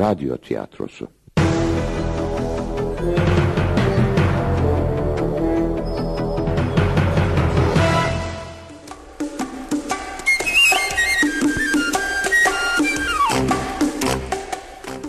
radyo 0.00 0.36
tiyatrosu. 0.36 1.06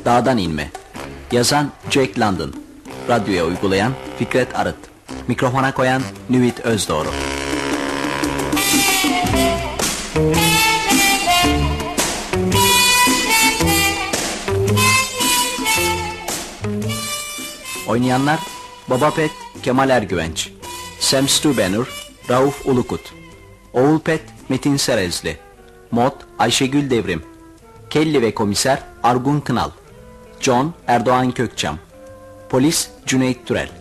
Dağdan 0.05 0.37
inme. 0.37 0.71
Yazan 1.31 1.71
Jack 1.89 2.19
London. 2.19 2.53
Radyoya 3.09 3.45
uygulayan 3.45 3.93
Fikret 4.19 4.55
Arıt. 4.55 4.75
Mikrofona 5.27 5.73
koyan 5.73 6.01
Nüvit 6.29 6.59
Özdoğru. 6.59 7.09
Oynayanlar 17.91 18.39
Baba 18.89 19.11
Pet 19.11 19.31
Kemal 19.63 19.89
Ergüvenç 19.89 20.51
Sam 20.99 21.27
Stubenur 21.27 21.87
Rauf 22.29 22.65
Ulukut 22.65 23.13
Oğul 23.73 23.99
Pet 23.99 24.21
Metin 24.49 24.77
Serezli 24.77 25.37
Mod 25.91 26.11
Ayşegül 26.39 26.89
Devrim 26.89 27.23
Kelly 27.89 28.21
ve 28.21 28.33
komiser 28.33 28.79
Argun 29.03 29.39
Kınal 29.39 29.69
John 30.39 30.73
Erdoğan 30.87 31.31
Kökçam 31.31 31.77
Polis 32.49 32.89
Cüneyt 33.05 33.45
Türel 33.45 33.80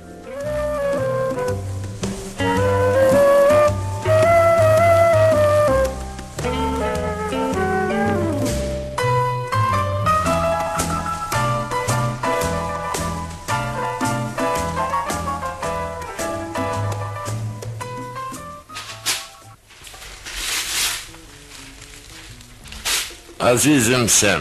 Azizim 23.61 24.08
Sam. 24.08 24.41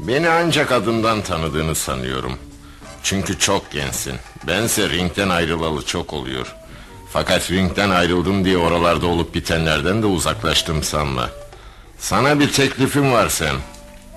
Beni 0.00 0.28
ancak 0.28 0.72
adımdan 0.72 1.22
tanıdığını 1.22 1.74
sanıyorum. 1.74 2.38
Çünkü 3.02 3.38
çok 3.38 3.70
gençsin. 3.70 4.14
Bense 4.46 4.90
ringden 4.90 5.28
ayrılalı 5.28 5.84
çok 5.84 6.12
oluyor. 6.12 6.54
Fakat 7.12 7.50
ringden 7.50 7.90
ayrıldım 7.90 8.44
diye 8.44 8.58
oralarda 8.58 9.06
olup 9.06 9.34
bitenlerden 9.34 10.02
de 10.02 10.06
uzaklaştım 10.06 10.82
sanma. 10.82 11.30
Sana 11.98 12.40
bir 12.40 12.52
teklifim 12.52 13.12
var 13.12 13.28
Sam. 13.28 13.56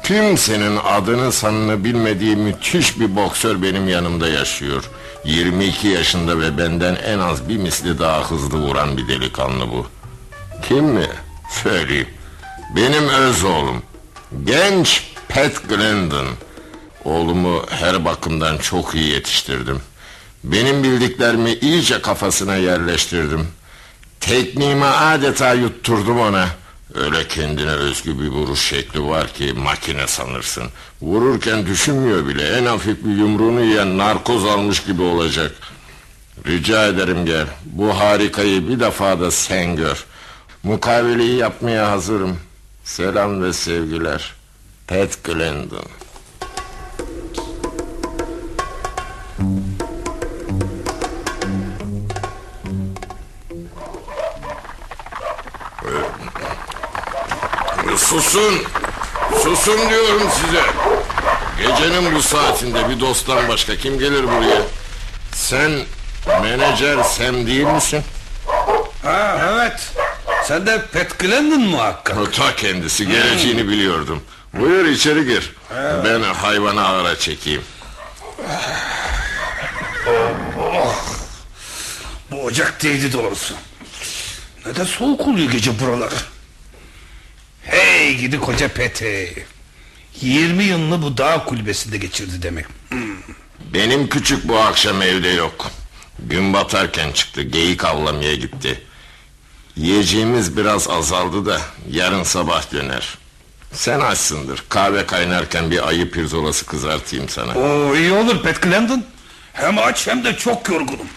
Kimsenin 0.03 0.77
adını 0.83 1.31
sanını 1.31 1.83
bilmediği 1.83 2.35
müthiş 2.35 2.99
bir 2.99 3.15
boksör 3.15 3.61
benim 3.61 3.87
yanımda 3.87 4.27
yaşıyor. 4.27 4.83
22 5.25 5.87
yaşında 5.87 6.39
ve 6.39 6.57
benden 6.57 6.95
en 6.95 7.19
az 7.19 7.49
bir 7.49 7.57
misli 7.57 7.99
daha 7.99 8.31
hızlı 8.31 8.57
vuran 8.57 8.97
bir 8.97 9.07
delikanlı 9.07 9.71
bu. 9.71 9.85
Kim 10.67 10.85
mi? 10.85 11.07
Söyleyeyim. 11.63 12.07
Benim 12.75 13.09
öz 13.09 13.43
oğlum. 13.43 13.83
Genç 14.43 15.03
Pat 15.29 15.69
Glendon. 15.69 16.27
Oğlumu 17.05 17.65
her 17.69 18.05
bakımdan 18.05 18.57
çok 18.57 18.95
iyi 18.95 19.13
yetiştirdim. 19.13 19.81
Benim 20.43 20.83
bildiklerimi 20.83 21.53
iyice 21.53 22.01
kafasına 22.01 22.55
yerleştirdim. 22.55 23.47
Tekniğimi 24.19 24.85
adeta 24.85 25.53
yutturdum 25.53 26.19
ona. 26.19 26.47
Öyle 26.95 27.27
kendine 27.27 27.71
özgü 27.71 28.19
bir 28.19 28.27
vuruş 28.27 28.59
şekli 28.59 29.07
var 29.07 29.33
ki 29.33 29.53
makine 29.53 30.07
sanırsın. 30.07 30.63
Vururken 31.01 31.65
düşünmüyor 31.65 32.27
bile. 32.27 32.57
En 32.57 32.65
hafif 32.65 33.05
bir 33.05 33.15
yumruğunu 33.17 33.61
yiyen 33.61 33.97
narkoz 33.97 34.45
almış 34.45 34.83
gibi 34.83 35.01
olacak. 35.01 35.51
Rica 36.47 36.87
ederim 36.87 37.25
gel. 37.25 37.47
Bu 37.65 37.99
harikayı 37.99 38.67
bir 38.69 38.79
defa 38.79 39.19
da 39.19 39.31
sen 39.31 39.75
gör. 39.75 40.05
Mukaveleyi 40.63 41.35
yapmaya 41.35 41.91
hazırım. 41.91 42.37
Selam 42.83 43.43
ve 43.43 43.53
sevgiler. 43.53 44.33
Pat 44.87 45.23
Glendon. 45.23 45.85
Susun! 57.97 58.63
Susun 59.43 59.89
diyorum 59.89 60.29
size. 60.41 60.63
Gecenin 61.57 62.15
bu 62.15 62.21
saatinde 62.21 62.89
bir 62.89 62.99
dosttan 62.99 63.49
başka 63.49 63.75
kim 63.75 63.99
gelir 63.99 64.23
buraya? 64.23 64.61
Sen 65.33 65.71
menajer 66.41 67.03
Sam 67.03 67.47
değil 67.47 67.67
misin? 67.67 68.03
Ha 69.03 69.37
evet. 69.51 69.93
Sen 70.51 70.65
de 70.65 70.81
Pat 70.93 71.19
Glendon 71.19 71.61
muhakkak. 71.61 72.17
O 72.17 72.31
ta 72.31 72.55
kendisi 72.55 73.07
geleceğini 73.07 73.67
biliyordum. 73.67 74.23
Buyur 74.53 74.85
içeri 74.85 75.25
gir. 75.25 75.53
Ben 76.05 76.21
hayvanı 76.21 76.87
ağıra 76.87 77.19
çekeyim. 77.19 77.61
Bu 82.31 82.43
ocak 82.43 82.83
değdi 82.83 83.13
doğrusu. 83.13 83.53
Ne 84.65 84.75
de 84.75 84.85
soğuk 84.85 85.27
oluyor 85.27 85.51
gece 85.51 85.79
buraları. 85.79 86.15
Hey 87.63 88.15
gidi 88.15 88.39
koca 88.39 88.67
Pete. 88.67 89.33
20 90.21 90.63
yılını 90.63 91.01
bu 91.01 91.17
dağ 91.17 91.43
kulübesinde 91.45 91.97
geçirdi 91.97 92.41
demek. 92.41 92.65
Benim 93.73 94.09
küçük 94.09 94.47
bu 94.47 94.59
akşam 94.59 95.01
evde 95.01 95.29
yok. 95.29 95.71
Gün 96.19 96.53
batarken 96.53 97.11
çıktı. 97.11 97.41
Geyik 97.41 97.85
avlamaya 97.85 98.35
gitti. 98.35 98.81
Yiyeceğimiz 99.75 100.57
biraz 100.57 100.89
azaldı 100.89 101.45
da 101.45 101.61
yarın 101.91 102.23
sabah 102.23 102.71
döner. 102.73 103.17
Sen 103.73 103.99
açsındır. 103.99 104.63
Kahve 104.69 105.05
kaynarken 105.05 105.71
bir 105.71 105.87
ayı 105.87 106.11
pirzolası 106.11 106.65
kızartayım 106.65 107.29
sana. 107.29 107.53
Oo 107.55 107.95
iyi 107.95 108.11
olur 108.11 108.43
Pat 108.43 108.61
Glendon. 108.61 109.03
Hem 109.53 109.77
aç 109.77 110.07
hem 110.07 110.23
de 110.23 110.35
çok 110.37 110.69
yorgunum. 110.69 111.07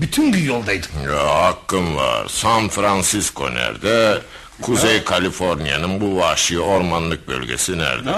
Bütün 0.00 0.32
gün 0.32 0.44
yoldaydım. 0.44 0.90
Ya 1.06 1.42
hakkım 1.44 1.96
var. 1.96 2.26
San 2.28 2.68
Francisco 2.68 3.54
nerede? 3.54 4.18
Kuzey 4.62 5.04
Kaliforniya'nın 5.04 6.00
bu 6.00 6.16
vahşi 6.16 6.60
ormanlık 6.60 7.28
bölgesi 7.28 7.78
nerede? 7.78 8.10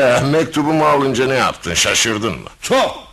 Eh, 0.00 0.22
mektubumu 0.30 0.84
alınca 0.86 1.26
ne 1.26 1.34
yaptın? 1.34 1.74
Şaşırdın 1.74 2.32
mı? 2.32 2.48
Çok. 2.62 3.09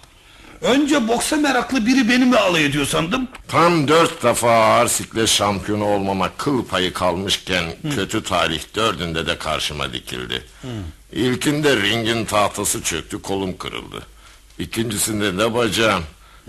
Önce 0.61 1.07
boksa 1.07 1.35
meraklı 1.35 1.85
biri 1.85 2.09
beni 2.09 2.25
mi 2.25 2.37
alay 2.37 2.65
ediyor 2.65 2.85
sandım. 2.85 3.27
Tam 3.47 3.87
dört 3.87 4.23
defa 4.23 4.51
ağır 4.51 4.87
siklet 4.87 5.29
şampiyonu 5.29 5.85
olmama 5.85 6.29
kıl 6.37 6.65
payı 6.65 6.93
kalmışken 6.93 7.63
kötü 7.95 8.23
tarih 8.23 8.61
dördünde 8.75 9.27
de 9.27 9.37
karşıma 9.37 9.93
dikildi. 9.93 10.43
İlkinde 11.11 11.75
ringin 11.81 12.25
tahtası 12.25 12.81
çöktü 12.83 13.21
kolum 13.21 13.57
kırıldı. 13.57 14.01
İkincisinde 14.59 15.37
de 15.37 15.53
bacağım. 15.53 16.03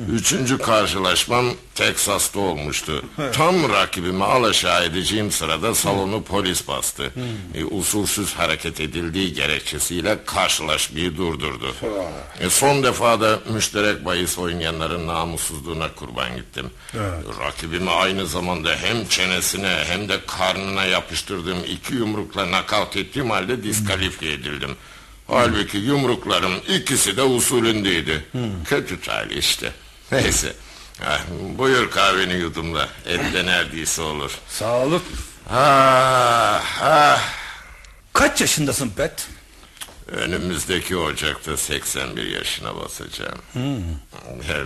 Üçüncü 0.06 0.58
karşılaşmam 0.58 1.46
Teksas'ta 1.74 2.40
olmuştu. 2.40 3.04
Tam 3.32 3.68
rakibimi 3.68 4.24
alaşağı 4.24 4.84
edeceğim 4.84 5.30
sırada 5.32 5.74
salonu 5.74 6.22
polis 6.22 6.68
bastı. 6.68 7.10
E, 7.54 7.64
usulsüz 7.64 8.34
hareket 8.34 8.80
edildiği 8.80 9.32
gerekçesiyle 9.34 10.24
karşılaşmayı 10.24 11.16
durdurdu. 11.16 11.74
E, 12.40 12.50
son 12.50 12.82
defa 12.82 13.20
da 13.20 13.40
müşterek 13.52 14.04
bahis 14.04 14.38
oynayanların 14.38 15.06
namussuzluğuna 15.06 15.94
kurban 15.94 16.36
gittim. 16.36 16.70
Rakibimi 17.40 17.90
aynı 17.90 18.26
zamanda 18.26 18.70
hem 18.76 19.08
çenesine 19.08 19.84
hem 19.86 20.08
de 20.08 20.18
karnına 20.26 20.84
yapıştırdığım 20.84 21.58
iki 21.64 21.94
yumrukla 21.94 22.50
nakavt 22.50 22.96
ettiğim 22.96 23.30
halde 23.30 23.62
diskalifiye 23.62 24.32
edildim. 24.32 24.70
Halbuki 25.26 25.78
yumruklarım 25.78 26.52
ikisi 26.76 27.16
de 27.16 27.22
usulündeydi. 27.22 28.24
Kötü 28.64 29.00
talih 29.00 29.36
işte. 29.36 29.72
Neyse. 30.12 30.52
Ha, 31.00 31.20
buyur 31.58 31.90
kahveni 31.90 32.34
yudumla. 32.34 32.88
Et 33.06 33.32
de 33.32 33.46
neredeyse 33.46 34.02
olur. 34.02 34.30
Sağ 34.48 34.72
olun. 34.78 35.02
Ah, 35.50 36.62
ah. 36.82 37.20
Kaç 38.12 38.40
yaşındasın 38.40 38.88
Pat? 38.90 39.28
Önümüzdeki 40.12 40.96
Ocak'ta 40.96 41.56
81 41.56 42.26
yaşına 42.26 42.76
basacağım. 42.76 43.38
Her, 44.46 44.62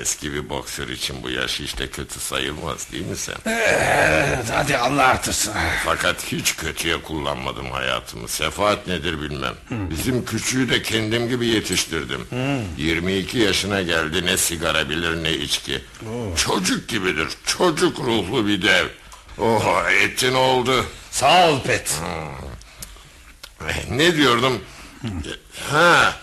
eski 0.00 0.32
bir 0.32 0.48
boksör 0.48 0.88
için 0.88 1.22
bu 1.22 1.30
yaş 1.30 1.60
hiç 1.60 1.78
de 1.78 1.86
kötü 1.90 2.20
sayılmaz 2.20 2.92
değil 2.92 3.06
mi 3.06 3.16
sen? 3.16 3.34
Evet, 3.46 4.44
hadi 4.52 4.76
Allah 4.78 5.06
artırsın. 5.06 5.52
Fakat 5.84 6.32
hiç 6.32 6.56
kötüye 6.56 7.02
kullanmadım 7.02 7.70
hayatımı. 7.70 8.28
Sefaat 8.28 8.86
nedir 8.86 9.20
bilmem. 9.20 9.54
Bizim 9.70 10.24
küçüğü 10.24 10.70
de 10.70 10.82
kendim 10.82 11.28
gibi 11.28 11.46
yetiştirdim. 11.46 12.26
22 12.78 13.38
yaşına 13.38 13.82
geldi 13.82 14.26
ne 14.26 14.36
sigara 14.36 14.88
bilir 14.90 15.22
ne 15.24 15.32
içki. 15.32 15.80
Çocuk 16.36 16.88
gibidir. 16.88 17.28
Çocuk 17.46 17.98
ruhlu 18.00 18.46
bir 18.46 18.62
dev. 18.62 18.86
Oh 19.38 19.90
etin 20.02 20.34
oldu. 20.34 20.84
Sağ 21.10 21.48
ol 21.50 21.60
Pat. 21.62 22.00
Ne 23.90 24.16
diyordum? 24.16 24.60
Ha, 25.70 26.16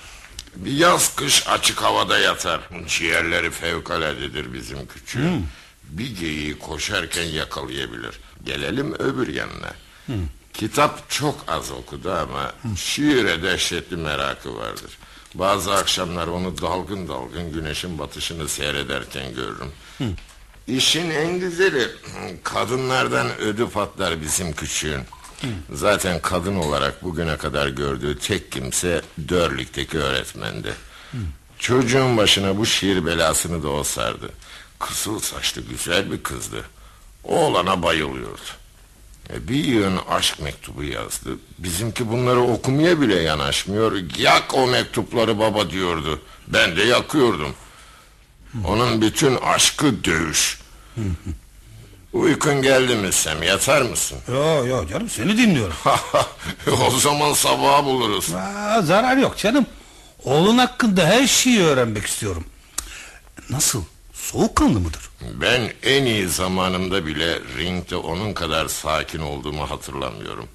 bir 0.55 0.71
yaz 0.71 1.15
kış 1.15 1.47
açık 1.47 1.81
havada 1.81 2.19
yatar. 2.19 2.61
Ciğerleri 2.87 3.51
fevkaladedir 3.51 4.53
bizim 4.53 4.87
küçüğün. 4.87 5.45
Bir 5.83 6.15
geyiği 6.15 6.59
koşarken 6.59 7.23
yakalayabilir. 7.23 8.19
Gelelim 8.45 8.93
öbür 8.93 9.27
yanına. 9.27 9.71
Kitap 10.53 11.09
çok 11.09 11.45
az 11.47 11.71
okudu 11.71 12.11
ama 12.11 12.53
şiire 12.75 13.43
dehşetli 13.43 13.95
merakı 13.95 14.55
vardır. 14.57 14.97
Bazı 15.33 15.73
akşamlar 15.73 16.27
onu 16.27 16.61
dalgın 16.61 17.07
dalgın 17.07 17.53
güneşin 17.53 17.99
batışını 17.99 18.49
seyrederken 18.49 19.35
görürüm. 19.35 19.71
İşin 20.67 21.09
en 21.09 21.39
güzeli 21.39 21.87
kadınlardan 22.43 23.37
ödü 23.37 23.69
patlar 23.69 24.21
bizim 24.21 24.53
küçüğün. 24.53 25.01
Zaten 25.73 26.21
kadın 26.21 26.55
olarak 26.55 27.03
bugüne 27.03 27.37
kadar 27.37 27.67
gördüğü 27.67 28.19
tek 28.19 28.51
kimse 28.51 29.01
Dörlük'teki 29.29 29.99
öğretmendi. 29.99 30.73
Çocuğun 31.59 32.17
başına 32.17 32.57
bu 32.57 32.65
şiir 32.65 33.05
belasını 33.05 33.63
da 33.63 33.69
o 33.69 33.83
sardı. 33.83 34.29
Kısıl 34.79 35.19
saçlı 35.19 35.61
güzel 35.61 36.11
bir 36.11 36.23
kızdı. 36.23 36.63
Oğlana 37.23 37.83
bayılıyordu. 37.83 38.41
E, 39.29 39.47
bir 39.47 39.63
yığın 39.63 39.99
aşk 40.09 40.39
mektubu 40.41 40.83
yazdı. 40.83 41.29
Bizimki 41.59 42.11
bunları 42.11 42.41
okumaya 42.41 43.01
bile 43.01 43.15
yanaşmıyor. 43.15 43.91
Yak 44.17 44.53
o 44.53 44.67
mektupları 44.67 45.39
baba 45.39 45.69
diyordu. 45.69 46.21
Ben 46.47 46.75
de 46.77 46.83
yakıyordum. 46.83 47.55
Onun 48.67 49.01
bütün 49.01 49.35
aşkı 49.35 50.03
dövüş. 50.03 50.59
Uykun 52.13 52.61
geldi 52.61 52.95
mi 52.95 53.11
Sem 53.13 53.43
yatar 53.43 53.81
mısın? 53.81 54.17
Yo 54.31 54.65
yo 54.65 54.87
canım 54.87 55.09
seni 55.09 55.37
dinliyorum. 55.37 55.75
o 56.87 56.91
zaman 56.99 57.33
sabaha 57.33 57.85
buluruz. 57.85 58.33
Aa, 58.33 58.81
zarar 58.81 59.17
yok 59.17 59.37
canım. 59.37 59.65
Oğlun 60.23 60.57
hakkında 60.57 61.05
her 61.05 61.27
şeyi 61.27 61.61
öğrenmek 61.61 62.05
istiyorum. 62.05 62.45
Nasıl? 63.49 63.83
Soğukkanlı 64.13 64.79
mıdır? 64.79 65.09
Ben 65.21 65.73
en 65.83 66.05
iyi 66.05 66.27
zamanımda 66.27 67.05
bile 67.05 67.39
ringde 67.57 67.95
onun 67.95 68.33
kadar 68.33 68.67
sakin 68.67 69.19
olduğumu 69.19 69.69
hatırlamıyorum. 69.69 70.47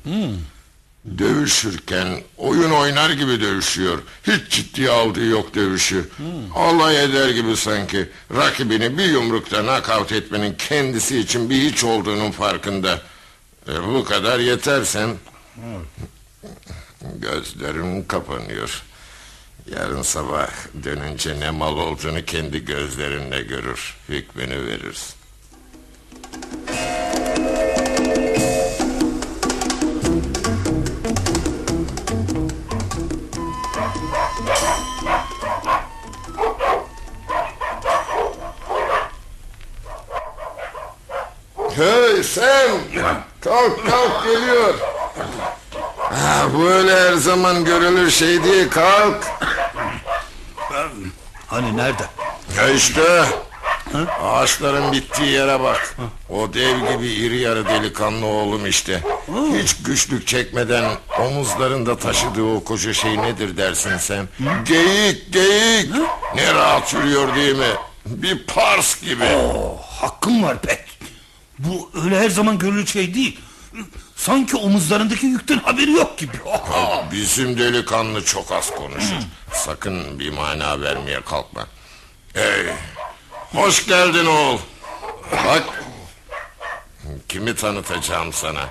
Dövüşürken 1.19 2.08
oyun 2.37 2.70
oynar 2.70 3.10
gibi 3.10 3.40
dövüşüyor. 3.40 3.99
Hiç 4.26 4.50
ciddiye 4.50 4.90
aldığı 4.90 5.25
yok 5.26 5.55
dövüşü. 5.55 6.08
Alay 6.55 7.05
eder 7.05 7.28
gibi 7.28 7.56
sanki. 7.56 8.08
Rakibini 8.37 8.99
bir 8.99 9.05
yumrukta 9.05 9.66
nakavt 9.66 10.12
etmenin 10.12 10.55
kendisi 10.58 11.19
için 11.19 11.50
bir 11.50 11.56
hiç 11.56 11.84
olduğunun 11.84 12.31
farkında. 12.31 13.02
E, 13.69 13.82
bu 13.82 14.05
kadar 14.05 14.38
yetersen... 14.38 15.10
Gözlerim 17.14 18.08
kapanıyor. 18.08 18.82
Yarın 19.75 20.02
sabah 20.02 20.50
dönünce 20.84 21.40
ne 21.40 21.50
mal 21.50 21.76
olduğunu 21.76 22.25
kendi 22.25 22.64
gözlerinle 22.64 23.43
görür. 23.43 23.96
Hükmünü 24.08 24.66
verirsin. 24.66 25.14
Hey 41.78 42.22
sen! 42.22 42.70
Kalk 43.40 43.86
kalk 43.90 44.25
geliyor. 44.25 44.75
Ha, 45.96 46.46
bu 46.54 46.69
öyle 46.69 47.00
her 47.00 47.12
zaman 47.14 47.64
görülür 47.64 48.10
şey 48.10 48.44
değil 48.44 48.70
kalk. 48.70 49.26
Hani 51.46 51.76
nerede? 51.76 52.02
Ya 52.56 52.69
işte 52.70 53.25
ağaçların 54.22 54.92
bittiği 54.92 55.30
yere 55.30 55.60
bak. 55.60 55.96
O 56.30 56.54
dev 56.54 56.78
gibi 56.92 57.06
iri 57.06 57.38
yarı 57.38 57.69
delikanlı 57.69 58.26
oğlum 58.26 58.66
işte. 58.66 59.02
Hiç 59.62 59.76
güçlük 59.82 60.26
çekmeden 60.26 60.84
omuzlarında 61.20 61.98
taşıdığı 61.98 62.54
o 62.56 62.64
koca 62.64 62.92
şey 62.92 63.19
nedir 63.22 63.56
dersin 63.56 63.96
sen? 63.98 64.28
Geyik 64.64 65.32
geyik. 65.32 65.90
Ne 66.34 66.54
rahat 66.54 66.94
yürüyor 66.94 67.34
değil 67.34 67.56
mi? 67.56 67.72
Bir 68.06 68.46
pars 68.46 69.00
gibi. 69.00 69.24
Oh, 69.24 69.82
hakkım 70.02 70.42
var 70.42 70.56
pek. 70.62 70.97
Bu 71.58 71.90
öyle 72.05 72.20
her 72.20 72.31
zaman 72.31 72.58
görülür 72.58 72.87
şey 72.87 73.14
değil. 73.14 73.40
Sanki 74.16 74.56
omuzlarındaki 74.56 75.26
yükten 75.26 75.58
haberi 75.58 75.90
yok 75.93 76.19
gibi. 76.19 76.37
Bizim 77.12 77.58
delikanlı 77.58 78.25
çok 78.25 78.52
az 78.52 78.70
konuşur. 78.70 79.16
Sakın 79.52 80.19
bir 80.19 80.31
mana 80.31 80.81
vermeye 80.81 81.20
kalkma. 81.20 81.66
Hey, 82.34 82.66
hoş 83.52 83.87
geldin 83.87 84.26
oğul. 84.26 84.58
Bak, 85.46 85.84
kimi 87.28 87.55
tanıtacağım 87.56 88.32
sana. 88.32 88.69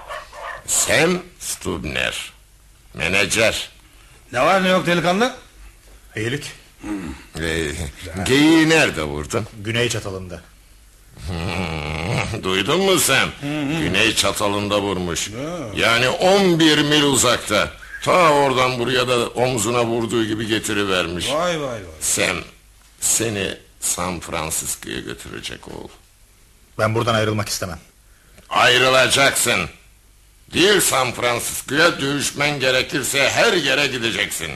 Sam 0.67 1.09
Stubner, 1.39 2.31
menajer. 2.93 3.69
Ne 4.31 4.41
var 4.41 4.63
ne 4.63 4.67
yok 4.67 4.85
delikanlı? 4.85 5.35
İyilik. 6.15 6.51
Ee, 7.39 7.71
geyiği 8.25 8.69
nerede 8.69 9.03
vurdun? 9.03 9.47
Güney 9.63 9.89
çatalında. 9.89 10.41
Duydun 12.43 12.79
mu 12.81 12.99
Sam? 12.99 13.29
Güney 13.81 14.15
çatalında 14.15 14.81
vurmuş. 14.81 15.29
Yani 15.75 16.09
11 16.09 16.77
mil 16.77 17.03
uzakta. 17.03 17.71
Ta 18.03 18.29
oradan 18.33 18.79
buraya 18.79 19.07
da 19.07 19.27
omzuna 19.27 19.85
vurduğu 19.85 20.25
gibi 20.25 20.47
getirivermiş. 20.47 21.29
Vay 21.29 21.61
vay 21.61 21.67
vay. 21.67 21.79
Sam 22.01 22.37
seni 22.99 23.57
San 23.79 24.19
Francisco'ya 24.19 24.99
götürecek 24.99 25.67
oğul. 25.67 25.87
Ben 26.79 26.95
buradan 26.95 27.13
ayrılmak 27.15 27.49
istemem. 27.49 27.79
Ayrılacaksın. 28.49 29.69
Değil 30.53 30.81
San 30.81 31.11
Francisco'ya 31.11 32.01
dövüşmen 32.01 32.59
gerekirse 32.59 33.29
her 33.29 33.53
yere 33.53 33.87
gideceksin. 33.87 34.51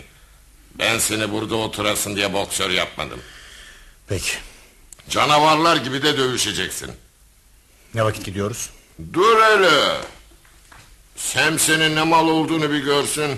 Ben 0.80 0.98
seni 1.00 1.32
burada 1.32 1.56
oturasın 1.56 2.16
diye 2.16 2.34
boksör 2.34 2.70
yapmadım. 2.70 3.20
Peki. 4.08 4.32
Canavarlar 5.10 5.76
gibi 5.78 6.04
de 6.04 6.18
dövüşeceksin. 6.18 6.92
Ne 7.94 8.06
vakit 8.06 8.26
gidiyoruz? 8.26 8.70
Dur 9.14 9.42
hele. 9.42 9.98
Sam 11.16 11.60
senin 11.60 11.96
ne 11.96 12.04
mal 12.04 12.28
olduğunu 12.28 12.72
bir 12.72 12.80
görsün. 12.80 13.32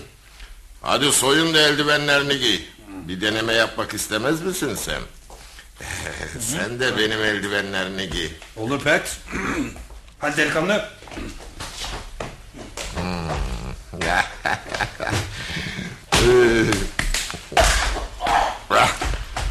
Hadi 0.82 1.12
soyun 1.12 1.54
da 1.54 1.62
eldivenlerini 1.62 2.40
giy. 2.40 2.60
Bir 2.88 3.22
deneme 3.22 3.54
yapmak 3.54 3.94
istemez 3.94 4.42
misin 4.42 4.76
Sam? 4.76 5.02
Sen 6.40 6.80
de 6.80 6.98
benim 6.98 7.24
eldivenlerini 7.24 8.10
giy. 8.10 8.28
Olur 8.58 8.80
pet. 8.80 9.18
Hadi 10.20 10.38
delikanlı. 10.38 10.90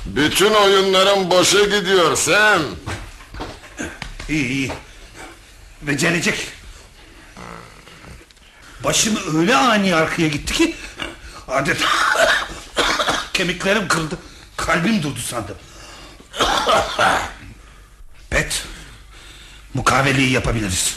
Bütün 0.07 0.51
oyunların 0.55 1.31
boşa 1.31 1.65
gidiyor 1.65 2.17
Sam. 2.17 2.63
İyi 4.29 4.49
iyi. 4.49 4.73
Becerecek. 5.83 6.49
Başım 8.85 9.39
öyle 9.39 9.57
ani 9.57 9.95
arkaya 9.95 10.29
gitti 10.29 10.55
ki 10.55 10.77
adeta 11.49 11.87
kemiklerim 13.33 13.89
kırıldı. 13.89 14.19
Kalbim 14.57 15.03
durdu 15.03 15.21
sandım. 15.21 15.57
Pet. 18.31 18.65
Mukaveleyi 19.75 20.31
yapabiliriz. 20.31 20.97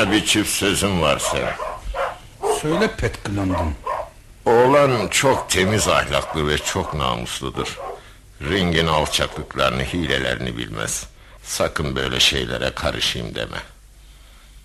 Sana 0.00 0.12
bir 0.12 0.24
çift 0.24 0.50
sözüm 0.50 1.00
var 1.00 1.18
Sam. 1.18 1.40
Söyle 2.62 2.90
Pet 2.96 3.24
Glondon. 3.24 3.74
Oğlan 4.46 5.08
çok 5.08 5.50
temiz 5.50 5.88
ahlaklı 5.88 6.48
ve 6.48 6.58
çok 6.58 6.94
namusludur. 6.94 7.78
Ringin 8.42 8.86
alçaklıklarını, 8.86 9.82
hilelerini 9.82 10.58
bilmez. 10.58 11.06
Sakın 11.42 11.96
böyle 11.96 12.20
şeylere 12.20 12.70
karışayım 12.70 13.34
deme. 13.34 13.58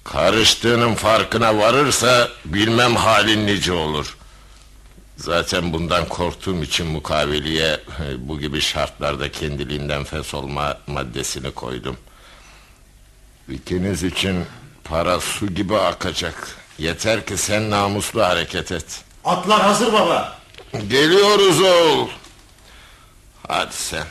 Karıştığının 0.04 0.96
farkına 0.96 1.58
varırsa 1.58 2.30
bilmem 2.46 2.96
halin 2.96 3.48
nice 3.48 3.74
olur. 3.74 4.18
Zaten 5.18 5.74
bundan 5.74 6.10
korktuğum 6.10 6.64
için 6.64 6.88
mukaveliye 6.88 7.80
bu 8.18 8.40
gibi 8.40 8.62
şartlarda 8.62 9.32
kendiliğinden 9.32 10.04
fes 10.04 10.34
olma 10.34 10.78
maddesini 10.88 11.52
koydum. 11.52 11.98
İkiniz 13.50 14.04
için 14.04 14.46
para 14.86 15.20
su 15.20 15.48
gibi 15.48 15.76
akacak. 15.78 16.48
Yeter 16.78 17.26
ki 17.26 17.38
sen 17.38 17.70
namuslu 17.70 18.24
hareket 18.24 18.72
et. 18.72 19.04
Atlar 19.26 19.62
hazır 19.62 19.94
baba. 19.94 20.40
Geliyoruz 20.88 21.62
oğul. 21.62 22.08
Hadi 23.48 23.74
sen. 23.74 24.06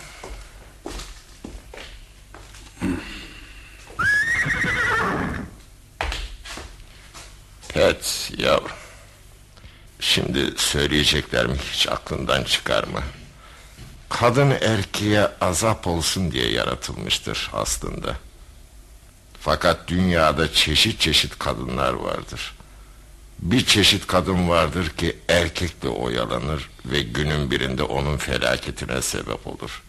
Pet 7.69 8.31
yavrum. 8.39 8.69
Şimdi 10.01 10.55
söyleyeceklerimi 10.57 11.59
hiç 11.73 11.89
aklından 11.89 12.45
çıkarma. 12.45 13.03
Kadın 14.09 14.51
erkeğe 14.51 15.29
azap 15.41 15.87
olsun 15.87 16.33
diye 16.33 16.51
yaratılmıştır 16.51 17.51
aslında. 17.53 18.17
Fakat 19.45 19.89
dünyada 19.89 20.53
çeşit 20.53 21.01
çeşit 21.01 21.39
kadınlar 21.39 21.93
vardır. 21.93 22.55
Bir 23.39 23.67
çeşit 23.67 24.07
kadın 24.07 24.49
vardır 24.49 24.89
ki 24.89 25.17
erkekle 25.29 25.89
oyalanır 25.89 26.71
ve 26.87 27.01
günün 27.01 27.51
birinde 27.51 27.83
onun 27.83 28.17
felaketine 28.17 29.03
sebep 29.03 29.47
olur. 29.47 29.83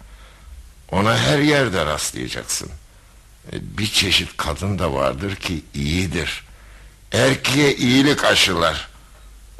Ona 0.92 1.18
her 1.18 1.40
yerde 1.40 1.86
rastlayacaksın. 1.86 2.70
E, 3.54 3.78
Bir 3.78 3.88
çeşit 3.88 4.38
kadın 4.38 4.80
da 4.80 4.94
vardır 4.94 5.36
ki 5.36 5.62
iyidir. 5.74 6.44
Erkeğe 7.12 7.76
iyilik 7.76 8.24
aşılar. 8.24 8.88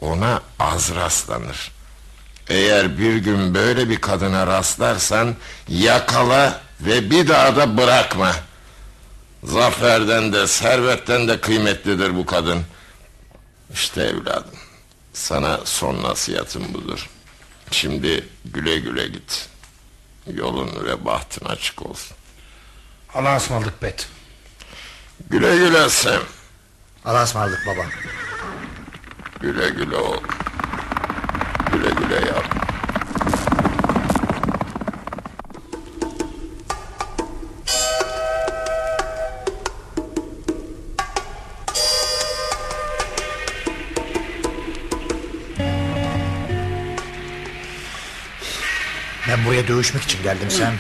Ona 0.02 0.42
az 0.60 0.96
rastlanır. 0.96 1.72
Eğer 2.50 2.98
bir 2.98 3.16
gün 3.16 3.54
böyle 3.54 3.90
bir 3.90 4.02
kadına 4.02 4.48
rastlarsan 4.48 5.36
yakala 5.70 6.62
ve 6.82 7.10
bir 7.12 7.28
daha 7.28 7.56
da 7.56 7.78
bırakma. 7.78 8.36
Zaferden 9.46 10.34
de 10.34 10.48
servetten 10.48 11.28
de 11.28 11.42
kıymetlidir 11.42 12.16
bu 12.16 12.26
kadın. 12.26 12.64
İşte 13.74 14.02
evladım. 14.02 14.60
Sana 15.14 15.60
son 15.66 16.04
nasihatim 16.04 16.74
budur. 16.74 17.10
Şimdi 17.72 18.28
güle 18.46 18.80
güle 18.80 19.08
git. 19.08 19.50
Yolun 20.34 20.86
ve 20.86 21.06
bahtın 21.06 21.46
açık 21.46 21.86
olsun. 21.86 22.18
Allah'a 23.14 23.38
ısmarladık 23.38 23.82
Pet. 23.82 24.08
Güle 25.30 25.58
güle 25.58 25.90
Sem. 25.90 26.22
Allah'a 27.06 27.24
ısmarladık 27.24 27.68
baba. 27.68 27.86
Güle 29.42 29.70
güle 29.70 29.96
oğlum. 29.96 30.24
Güle 31.72 31.90
güle 31.90 32.16
yavrum. 32.16 32.65
Ben 49.28 49.46
buraya 49.46 49.68
dövüşmek 49.68 50.04
için 50.04 50.24
geldim 50.24 50.52
sen. 50.52 50.74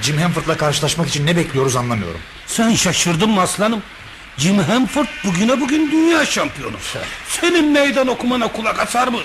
Jim 0.00 0.18
Hanford'la 0.18 0.56
karşılaşmak 0.56 1.08
için 1.08 1.26
ne 1.26 1.36
bekliyoruz 1.36 1.76
anlamıyorum. 1.76 2.20
Sen 2.46 2.74
şaşırdın 2.74 3.30
mı 3.30 3.40
aslanım? 3.40 3.82
Jim 4.38 4.58
Hanford 4.58 5.06
bugüne 5.24 5.60
bugün 5.60 5.90
dünya 5.90 6.26
şampiyonu. 6.26 6.76
Senin 7.28 7.72
meydan 7.72 8.08
okumana 8.08 8.48
kulak 8.48 8.80
asar 8.80 9.08
mı? 9.08 9.18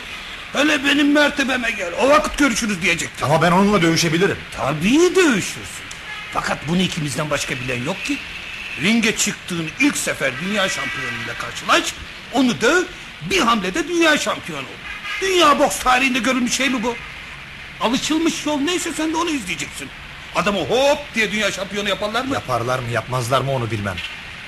Hele 0.54 0.84
benim 0.86 1.12
mertebeme 1.12 1.72
gel. 1.72 1.94
O 2.02 2.10
vakit 2.10 2.38
görüşürüz 2.38 2.82
diyecektim. 2.82 3.28
Ama 3.28 3.42
ben 3.42 3.52
onunla 3.52 3.82
dövüşebilirim. 3.82 4.38
Tabii 4.58 5.16
dövüşürsün. 5.16 5.86
Fakat 6.34 6.58
bunu 6.68 6.82
ikimizden 6.82 7.30
başka 7.30 7.56
bilen 7.56 7.84
yok 7.84 8.06
ki. 8.06 8.18
Ringe 8.82 9.16
çıktığın 9.16 9.68
ilk 9.80 9.98
sefer 9.98 10.32
dünya 10.42 10.70
şampiyonuyla 10.70 11.34
karşılaş. 11.34 11.94
Onu 12.34 12.62
döv. 12.62 12.84
Bir 13.30 13.40
hamlede 13.40 13.88
dünya 13.88 14.18
şampiyonu 14.18 14.62
ol. 14.62 14.82
Dünya 15.22 15.60
boks 15.60 15.80
tarihinde 15.80 16.20
görülmüş 16.20 16.54
şey 16.54 16.70
mi 16.70 16.84
bu? 16.84 16.96
Alışılmış 17.82 18.46
yol 18.46 18.60
neyse 18.60 18.94
sen 18.94 19.14
de 19.14 19.18
onu 19.18 19.30
izleyeceksin. 19.30 19.90
Adamı 20.36 20.60
hop 20.60 21.00
diye 21.16 21.32
dünya 21.32 21.52
şampiyonu 21.52 21.90
yaparlar 21.90 22.26
mı? 22.26 22.34
Yaparlar 22.34 22.80
mı 22.80 22.90
yapmazlar 22.92 23.42
mı 23.42 23.52
onu 23.52 23.72
bilmem. 23.72 23.96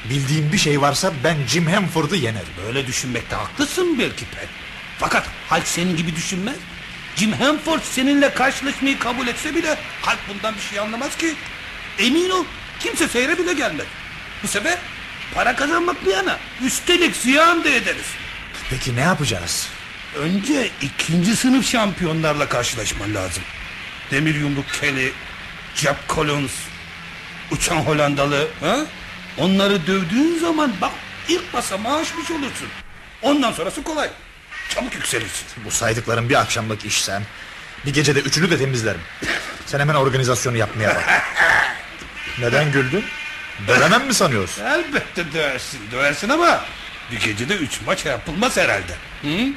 Bildiğim 0.10 0.52
bir 0.52 0.58
şey 0.58 0.82
varsa 0.82 1.12
ben 1.24 1.38
Jim 1.48 1.66
Hanford'u 1.66 2.16
yenerim. 2.16 2.54
Böyle 2.66 2.88
düşünmekte 2.88 3.36
haklısın 3.36 4.00
belki 4.00 4.26
Pet. 4.26 4.48
Fakat 5.00 5.28
halk 5.50 5.68
senin 5.68 5.98
gibi 5.98 6.16
düşünmez. 6.16 6.56
Jim 7.16 7.32
Hanford 7.32 7.82
seninle 7.92 8.34
karşılaşmayı 8.34 9.00
kabul 9.00 9.28
etse 9.28 9.56
bile 9.56 9.78
halk 10.02 10.20
bundan 10.30 10.56
bir 10.56 10.62
şey 10.62 10.80
anlamaz 10.80 11.18
ki. 11.18 11.34
Emin 12.00 12.30
ol 12.30 12.46
kimse 12.80 13.08
seyre 13.08 13.38
bile 13.38 13.54
gelmez. 13.54 13.86
Bu 14.44 14.48
sefer 14.48 14.78
para 15.34 15.56
kazanmak 15.56 16.06
bir 16.06 16.12
yana 16.12 16.38
üstelik 16.66 17.16
ziyan 17.16 17.64
da 17.64 17.70
ederiz. 17.70 18.06
Peki 18.70 18.96
ne 18.96 19.02
yapacağız? 19.02 19.70
Önce 20.18 20.70
ikinci 20.82 21.36
sınıf 21.36 21.70
şampiyonlarla 21.70 22.50
karşılaşman 22.50 23.16
lazım. 23.16 23.44
Demir 24.12 24.36
yumruk 24.36 24.66
Kelly, 24.82 25.12
Jack 25.76 25.98
Collins, 26.10 26.52
uçan 27.52 27.76
Hollandalı. 27.76 28.48
Ha? 28.62 28.78
Onları 29.38 29.88
dövdüğün 29.88 30.40
zaman 30.40 30.74
bak 30.82 30.92
ilk 31.28 31.54
basamağı 31.54 32.00
aşmış 32.00 32.32
olursun. 32.32 32.68
Ondan 33.22 33.52
sonrası 33.52 33.84
kolay. 33.84 34.10
Çabuk 34.70 34.96
yükselirsin. 34.96 35.46
Bu 35.66 35.72
saydıkların 35.72 36.30
bir 36.30 36.36
akşamlık 36.42 36.86
iş 36.86 37.04
sen. 37.04 37.24
Bir 37.86 37.94
gecede 37.94 38.20
üçünü 38.20 38.52
de 38.52 38.58
temizlerim. 38.58 39.02
Sen 39.66 39.80
hemen 39.80 39.96
organizasyonu 39.96 40.58
yapmaya 40.58 40.90
bak. 40.90 41.04
Neden 42.40 42.72
güldün? 42.72 43.06
Dövemem 43.68 44.06
mi 44.08 44.14
sanıyorsun? 44.14 44.66
Elbette 44.66 45.34
döversin. 45.34 45.80
Döversin 45.92 46.30
ama 46.30 46.62
bir 47.12 47.20
gecede 47.20 47.56
üç 47.56 47.82
maç 47.86 48.06
yapılmaz 48.06 48.58
herhalde. 48.58 48.94
Hı? 49.22 49.54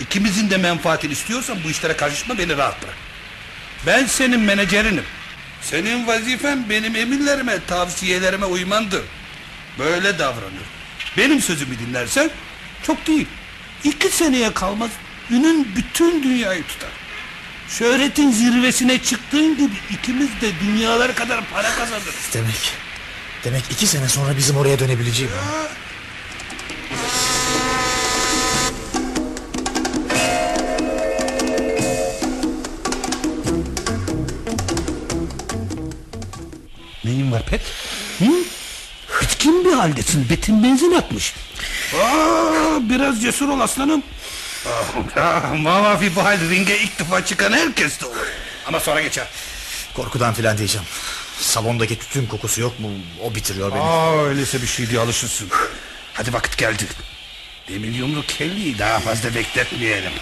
İkimizin 0.00 0.50
de 0.50 0.56
menfaatini 0.56 1.12
istiyorsan 1.12 1.58
bu 1.64 1.70
işlere 1.70 1.96
karışma 1.96 2.38
beni 2.38 2.56
rahat 2.56 2.82
bırak. 2.82 2.94
Ben 3.86 4.06
senin 4.06 4.40
menajerinim. 4.40 5.04
Senin 5.62 6.06
vazifen 6.06 6.70
benim 6.70 6.96
emirlerime, 6.96 7.58
tavsiyelerime 7.66 8.46
uymandır. 8.46 9.02
Böyle 9.78 10.18
davranır. 10.18 10.66
Benim 11.16 11.40
sözümü 11.40 11.78
dinlersen 11.78 12.30
çok 12.86 13.06
değil. 13.06 13.26
İki 13.84 14.08
seneye 14.08 14.54
kalmaz 14.54 14.90
ünün 15.30 15.68
bütün 15.76 16.22
dünyayı 16.22 16.66
tutar. 16.66 16.90
Şöhretin 17.68 18.30
zirvesine 18.30 19.02
çıktığın 19.02 19.56
gibi 19.56 19.74
ikimiz 19.90 20.28
de 20.40 20.60
dünyalar 20.60 21.14
kadar 21.14 21.44
para 21.52 21.74
kazanırız. 21.74 22.14
Demek, 22.34 22.72
demek 23.44 23.64
iki 23.70 23.86
sene 23.86 24.08
sonra 24.08 24.36
bizim 24.36 24.56
oraya 24.56 24.78
dönebileceğim. 24.78 25.32
ha? 25.32 25.68
Neyin 37.30 37.42
var 37.42 37.42
Pet? 37.50 37.60
Hı? 38.18 38.24
Bitkin 39.22 39.64
bir 39.64 39.72
haldesin. 39.72 40.30
Betin 40.30 40.62
benzin 40.62 40.92
atmış. 40.92 41.34
Aa, 41.94 42.78
biraz 42.80 43.22
cesur 43.22 43.48
ol 43.48 43.60
aslanım. 43.60 44.02
Mavafi 45.62 46.16
bu 46.16 46.24
hal 46.24 46.40
ringe 46.50 46.78
ilk 46.78 46.98
defa 46.98 47.24
çıkan 47.24 47.52
herkes 47.52 48.00
de 48.00 48.06
olur. 48.06 48.26
Ama 48.66 48.80
sonra 48.80 49.00
geçer. 49.00 49.26
Korkudan 49.94 50.34
filan 50.34 50.58
diyeceğim. 50.58 50.86
Salondaki 51.40 51.98
tütün 51.98 52.26
kokusu 52.26 52.60
yok 52.60 52.80
mu? 52.80 52.88
O 53.24 53.34
bitiriyor 53.34 53.72
beni. 53.72 53.80
Aa, 53.80 54.24
öyleyse 54.24 54.62
bir 54.62 54.66
şey 54.66 54.90
diye 54.90 55.00
alışırsın. 55.00 55.48
Hadi 56.14 56.32
vakit 56.32 56.58
geldi. 56.58 56.84
Demir 57.68 57.94
yumruk 57.94 58.28
Kelly'yi 58.28 58.78
daha 58.78 59.00
fazla 59.00 59.34
bekletmeyelim. 59.34 60.12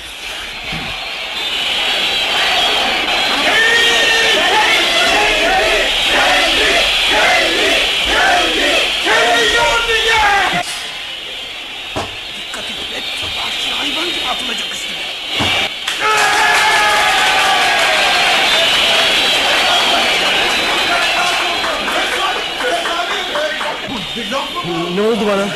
Ne 24.98 25.04
oldu 25.04 25.26
bana? 25.26 25.48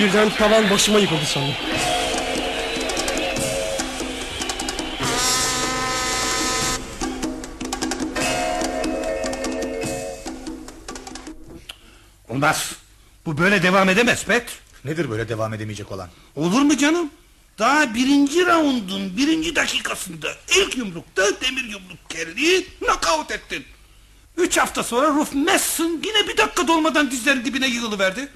Birden 0.00 0.30
tavan 0.30 0.70
başıma 0.70 0.98
yıkıldı 0.98 1.24
sandım. 1.24 1.54
Olmaz. 12.28 12.72
Bu 13.26 13.38
böyle 13.38 13.62
devam 13.62 13.88
edemez 13.88 14.24
Pet. 14.24 14.44
Nedir 14.84 15.10
böyle 15.10 15.28
devam 15.28 15.54
edemeyecek 15.54 15.92
olan? 15.92 16.08
Olur 16.36 16.62
mu 16.62 16.76
canım? 16.76 17.10
Daha 17.58 17.94
birinci 17.94 18.46
raundun 18.46 19.16
birinci 19.16 19.56
dakikasında 19.56 20.28
ilk 20.56 20.76
yumrukta 20.76 21.40
demir 21.40 21.64
yumruk 21.64 22.10
Kelly'yi 22.10 22.66
knockout 22.80 23.30
ettin. 23.30 23.64
Üç 24.36 24.56
hafta 24.58 24.82
sonra 24.82 25.08
Ruf 25.08 25.34
Messon 25.34 26.02
yine 26.04 26.28
bir 26.28 26.36
dakika 26.36 26.68
dolmadan 26.68 27.10
dizlerin 27.10 27.44
dibine 27.44 27.66
yığılıverdi. 27.66 28.28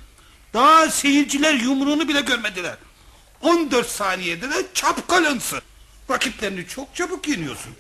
Daha 0.55 0.91
seyirciler 0.91 1.55
yumruğunu 1.55 2.09
bile 2.09 2.21
görmediler. 2.21 2.77
14 3.43 3.89
saniyede 3.89 4.51
de 4.51 4.67
Collins'ı. 5.09 5.61
Rakiplerini 6.11 6.67
çok 6.69 6.95
çabuk 6.95 7.29
yeniyorsun. 7.29 7.73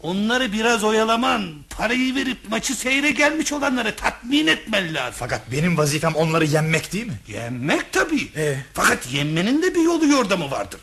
Onları 0.00 0.52
biraz 0.52 0.84
oyalaman, 0.84 1.54
parayı 1.70 2.14
verip 2.14 2.38
maçı 2.48 2.74
seyre 2.74 3.10
gelmiş 3.10 3.52
olanları 3.52 3.96
tatmin 3.96 4.46
etmen 4.46 4.94
lazım. 4.94 5.14
Fakat 5.18 5.50
benim 5.52 5.78
vazifem 5.78 6.14
onları 6.14 6.44
yenmek 6.44 6.92
değil 6.92 7.06
mi? 7.06 7.20
Yenmek 7.28 7.92
tabii. 7.92 8.30
Ee? 8.36 8.56
Fakat 8.74 9.12
yenmenin 9.12 9.62
de 9.62 9.74
bir 9.74 9.82
yolu 9.82 10.06
yordamı 10.06 10.50
vardır. 10.50 10.80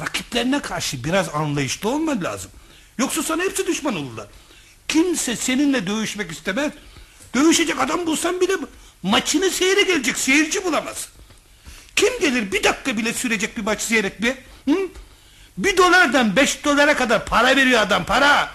Rakiplerine 0.00 0.62
karşı 0.62 1.04
biraz 1.04 1.28
anlayışlı 1.28 1.88
olman 1.88 2.24
lazım. 2.24 2.50
Yoksa 2.98 3.22
sana 3.22 3.42
hepsi 3.42 3.66
düşman 3.66 3.96
olurlar. 3.96 4.26
Kimse 4.88 5.36
seninle 5.36 5.86
dövüşmek 5.86 6.32
istemez. 6.32 6.72
Dövüşecek 7.34 7.80
adam 7.80 8.06
bulsan 8.06 8.40
bile 8.40 8.52
maçını 9.02 9.50
seyre 9.50 9.82
gelecek 9.82 10.18
seyirci 10.18 10.64
bulamaz. 10.64 11.08
Kim 11.96 12.20
gelir 12.20 12.52
bir 12.52 12.64
dakika 12.64 12.96
bile 12.96 13.12
sürecek 13.12 13.56
bir 13.56 13.62
maç 13.62 13.82
seyretmeye? 13.82 14.36
Hı? 14.68 14.76
Bir 15.58 15.76
dolardan 15.76 16.36
beş 16.36 16.64
dolara 16.64 16.96
kadar 16.96 17.26
para 17.26 17.56
veriyor 17.56 17.80
adam 17.80 18.04
para. 18.04 18.50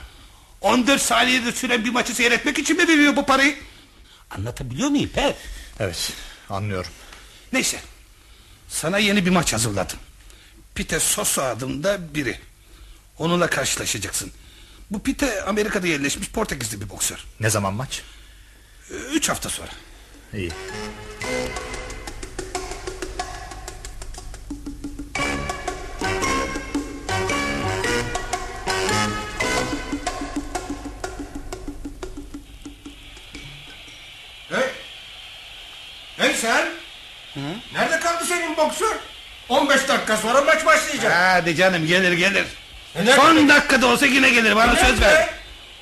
14 0.61 1.01
saniyede 1.01 1.51
süren 1.51 1.85
bir 1.85 1.89
maçı 1.89 2.15
seyretmek 2.15 2.59
için 2.59 2.77
mi 2.77 2.87
veriyor 2.87 3.15
bu 3.15 3.25
parayı? 3.25 3.55
Anlatabiliyor 4.31 4.89
muyum 4.89 5.09
Pep? 5.09 5.35
Evet 5.79 6.13
anlıyorum. 6.49 6.91
Neyse. 7.53 7.79
Sana 8.69 8.97
yeni 8.97 9.25
bir 9.25 9.31
maç 9.31 9.53
hazırladım. 9.53 9.99
Pite 10.75 10.99
Soso 10.99 11.41
adında 11.41 12.13
biri. 12.15 12.39
Onunla 13.17 13.47
karşılaşacaksın. 13.49 14.31
Bu 14.91 15.03
Pite 15.03 15.43
Amerika'da 15.43 15.87
yerleşmiş 15.87 16.29
Portekizli 16.31 16.81
bir 16.81 16.89
boksör. 16.89 17.25
Ne 17.39 17.49
zaman 17.49 17.73
maç? 17.73 18.01
Ee, 18.91 18.93
Üç 18.93 19.29
hafta 19.29 19.49
sonra. 19.49 19.69
İyi. 20.33 20.51
Hey! 34.49 34.69
Hey 36.17 36.33
sen! 36.33 36.69
Nerede 37.73 37.99
kaldı 37.99 38.25
senin 38.25 38.57
boksör? 38.57 38.95
15 39.49 39.87
dakika 39.87 40.17
sonra 40.17 40.41
maç 40.41 40.65
başlayacak. 40.65 41.13
Hadi 41.15 41.55
canım 41.55 41.87
gelir 41.87 42.11
gelir. 42.11 42.45
Nerede? 42.99 43.15
Son 43.15 43.49
dakikada 43.49 43.87
olsa 43.87 44.05
yine 44.05 44.29
gelir 44.29 44.55
bana 44.55 44.73
Nerede? 44.73 44.85
söz 44.85 45.01
ver. 45.01 45.29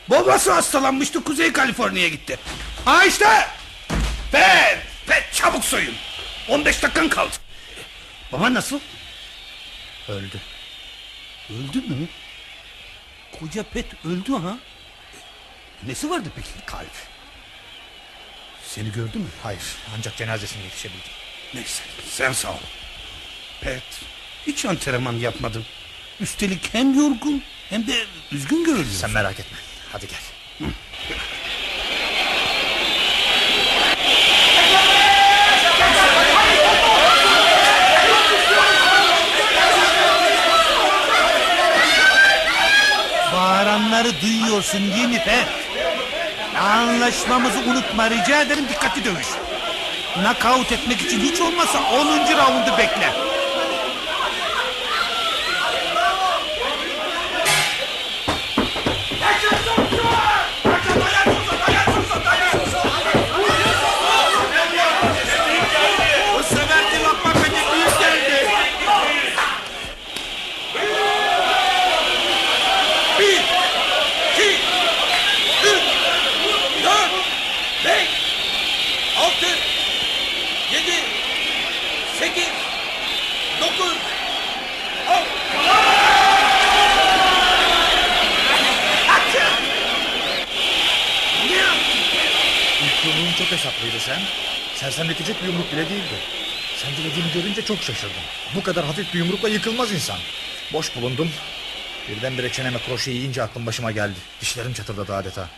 Babası 0.07 0.51
hastalanmıştı 0.53 1.23
Kuzey 1.23 1.51
Kaliforniya'ya 1.53 2.09
gitti. 2.09 2.39
Ha 2.85 3.05
işte. 3.05 3.25
Pet, 4.31 4.77
pet 5.07 5.33
çabuk 5.33 5.65
soyun. 5.65 5.93
15 6.49 6.83
dakikan 6.83 7.09
kaldı. 7.09 7.35
Baba 8.31 8.53
nasıl? 8.53 8.79
Öldü. 10.09 10.39
Öldü 11.49 11.77
mü? 11.77 12.07
Koca 13.39 13.63
pet 13.63 13.85
öldü 14.05 14.31
ha. 14.33 14.57
Nesi 15.87 16.09
vardı 16.09 16.29
peki? 16.35 16.47
Kalp. 16.65 16.87
Seni 18.67 18.91
gördü 18.91 19.17
mü? 19.17 19.27
Hayır 19.43 19.61
ancak 19.97 20.17
cenazesine 20.17 20.63
yetişebildim. 20.63 21.11
Neyse 21.53 21.83
sen 22.09 22.33
sağ 22.33 22.49
ol. 22.51 22.57
Pet 23.61 23.83
hiç 24.47 24.65
antrenman 24.65 25.13
yapmadım. 25.13 25.65
Üstelik 26.21 26.73
hem 26.73 26.99
yorgun 26.99 27.43
hem 27.69 27.87
de 27.87 27.93
üzgün 28.31 28.63
görünüyorsun. 28.63 28.93
Sen 28.93 29.11
merak 29.11 29.39
etme. 29.39 29.57
Hadi 29.91 30.07
gel. 30.07 30.19
Bağıranları 43.33 44.21
duyuyorsun 44.21 44.81
Pet? 45.25 45.47
Anlaşmamızı 46.61 47.59
unutma 47.59 48.09
rica 48.09 48.41
ederim 48.41 48.65
dikkatli 48.69 49.05
dövüş. 49.05 49.27
Nakavt 50.21 50.71
etmek 50.71 51.01
için 51.01 51.19
hiç 51.19 51.41
olmazsa 51.41 51.79
10. 51.79 52.07
raundu 52.37 52.77
bekle. 52.77 53.26
Çok 97.67 97.77
şaşırdım. 97.77 98.21
Bu 98.55 98.63
kadar 98.63 98.85
hafif 98.85 99.13
bir 99.13 99.19
yumrukla 99.19 99.49
yıkılmaz 99.49 99.91
insan. 99.91 100.17
Boş 100.73 100.95
bulundum. 100.95 101.29
Birdenbire 102.09 102.51
çeneme 102.51 102.79
kroşe 102.79 103.11
yiyince 103.11 103.43
aklım 103.43 103.65
başıma 103.65 103.91
geldi. 103.91 104.15
Dişlerim 104.41 104.73
çatırdadı 104.73 105.15
adeta. 105.15 105.49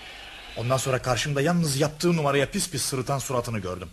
Ondan 0.57 0.77
sonra 0.77 1.01
karşımda 1.01 1.41
yalnız 1.41 1.79
yaptığı 1.79 2.17
numaraya 2.17 2.51
pis 2.51 2.69
pis 2.69 2.81
sırıtan 2.81 3.19
suratını 3.19 3.59
gördüm. 3.59 3.89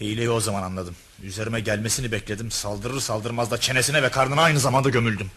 Hileyi 0.00 0.30
o 0.30 0.40
zaman 0.40 0.62
anladım. 0.62 0.96
Üzerime 1.22 1.60
gelmesini 1.60 2.12
bekledim. 2.12 2.50
Saldırır 2.50 3.00
saldırmaz 3.00 3.50
da 3.50 3.60
çenesine 3.60 4.02
ve 4.02 4.08
karnına 4.08 4.42
aynı 4.42 4.60
zamanda 4.60 4.88
gömüldüm. 4.88 5.30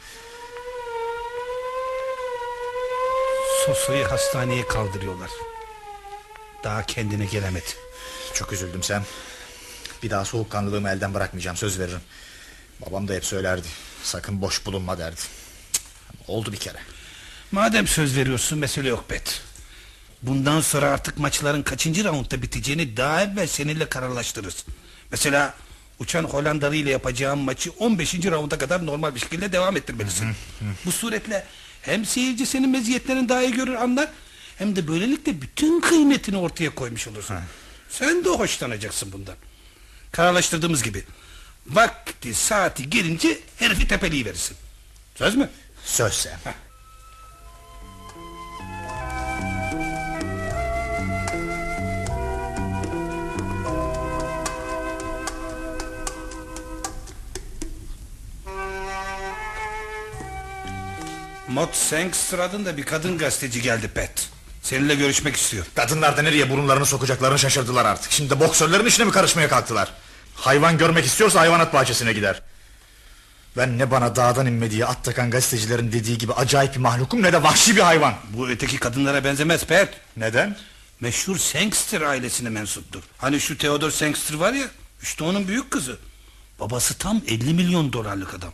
Soso'yu 3.66 4.12
hastaneye 4.12 4.68
kaldırıyorlar. 4.68 5.30
Daha 6.64 6.86
kendine 6.86 7.26
gelemedi. 7.26 7.70
Çok 8.34 8.54
üzüldüm 8.54 8.84
sen. 8.84 9.04
Bir 10.06 10.10
daha 10.10 10.26
soğukkanlılığımı 10.26 10.90
elden 10.90 11.14
bırakmayacağım 11.14 11.58
söz 11.58 11.80
veririm. 11.80 12.02
Babam 12.82 13.08
da 13.08 13.14
hep 13.14 13.26
söylerdi. 13.26 13.68
Sakın 14.04 14.42
boş 14.42 14.66
bulunma 14.66 14.98
derdi. 14.98 15.22
Oldu 16.28 16.52
bir 16.52 16.58
kere. 16.58 16.78
Madem 17.52 17.88
söz 17.88 18.18
veriyorsun 18.18 18.60
mesele 18.60 18.90
yok 18.90 19.10
Pet. 19.10 19.42
Bundan 20.22 20.62
sonra 20.62 20.86
artık 20.86 21.18
maçların 21.18 21.64
kaçıncı 21.64 22.04
raundda 22.04 22.42
biteceğini 22.42 22.98
daha 22.98 23.24
evvel 23.24 23.48
seninle 23.48 23.90
kararlaştırırız. 23.90 24.66
Mesela 25.12 25.54
uçan 26.00 26.24
Hollandalı 26.24 26.76
ile 26.76 26.92
yapacağım 26.92 27.40
maçı 27.40 27.72
15. 27.72 28.16
raunda 28.16 28.58
kadar 28.58 28.86
normal 28.86 29.16
bir 29.16 29.20
şekilde 29.20 29.52
devam 29.52 29.78
ettirmelisin. 29.78 30.28
Bu 30.86 30.92
suretle 30.92 31.46
hem 31.82 32.06
seyirci 32.06 32.46
senin 32.46 32.70
meziyetlerini 32.70 33.30
daha 33.30 33.44
iyi 33.44 33.54
görür 33.54 33.76
anlar 33.76 34.10
hem 34.58 34.76
de 34.76 34.88
böylelikle 34.88 35.42
bütün 35.42 35.82
kıymetini 35.82 36.38
ortaya 36.38 36.76
koymuş 36.76 37.08
olursun. 37.08 37.38
Sen 37.90 38.26
de 38.26 38.30
hoşlanacaksın 38.30 39.12
bundan. 39.12 39.36
Kararlaştırdığımız 40.16 40.84
gibi 40.84 41.04
vakti 41.68 42.34
saati 42.34 42.90
gelince 42.90 43.40
herifi 43.58 43.88
tepeliği 43.88 44.26
verirsin. 44.26 44.58
Söz 45.16 45.36
mü? 45.36 45.50
Söz 45.86 46.14
sen. 46.14 46.40
Mott 61.48 61.76
Sangster 61.76 62.40
adında 62.40 62.78
bir 62.78 62.84
kadın 62.84 63.18
gazeteci 63.18 63.62
geldi 63.62 63.88
Pet. 63.88 64.30
Seninle 64.62 64.96
görüşmek 64.96 65.36
istiyor. 65.36 65.66
Kadınlar 65.76 66.18
da 66.18 66.22
nereye 66.22 66.50
burunlarını 66.50 66.86
sokacaklarını 66.86 67.40
şaşırdılar 67.40 67.86
artık. 67.86 68.12
Şimdi 68.12 68.30
de 68.30 68.40
boksörlerin 68.40 68.86
işine 68.86 69.06
mi 69.06 69.12
karışmaya 69.12 69.50
kalktılar? 69.50 70.05
Hayvan 70.46 70.78
görmek 70.78 71.06
istiyorsa 71.06 71.40
hayvanat 71.40 71.74
bahçesine 71.74 72.14
gider. 72.14 72.42
Ben 73.58 73.78
ne 73.78 73.92
bana 73.92 74.16
dağdan 74.16 74.46
inme 74.46 74.72
diye 74.72 74.86
at 74.86 75.04
takan 75.04 75.32
gazetecilerin 75.32 75.92
dediği 75.92 76.18
gibi 76.18 76.34
acayip 76.34 76.74
bir 76.74 76.80
mahlukum 76.80 77.24
ne 77.24 77.34
de 77.34 77.44
vahşi 77.44 77.76
bir 77.76 77.82
hayvan. 77.82 78.14
Bu 78.34 78.50
öteki 78.50 78.78
kadınlara 78.78 79.24
benzemez 79.24 79.66
Pet. 79.66 79.90
Neden? 80.18 80.58
Meşhur 81.00 81.38
Sangster 81.38 82.02
ailesine 82.02 82.50
mensuptur. 82.50 83.04
Hani 83.18 83.40
şu 83.40 83.58
Theodore 83.58 83.92
Sangster 83.92 84.36
var 84.36 84.54
ya, 84.54 84.66
işte 85.02 85.24
onun 85.24 85.48
büyük 85.48 85.72
kızı. 85.72 85.98
Babası 86.60 86.98
tam 86.98 87.22
50 87.28 87.54
milyon 87.54 87.94
dolarlık 87.94 88.34
adam. 88.34 88.52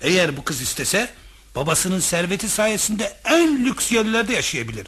Eğer 0.00 0.36
bu 0.36 0.44
kız 0.44 0.60
istese, 0.60 1.10
babasının 1.54 2.00
serveti 2.00 2.48
sayesinde 2.48 3.16
en 3.24 3.64
lüks 3.64 3.92
yerlerde 3.92 4.32
yaşayabilir. 4.32 4.86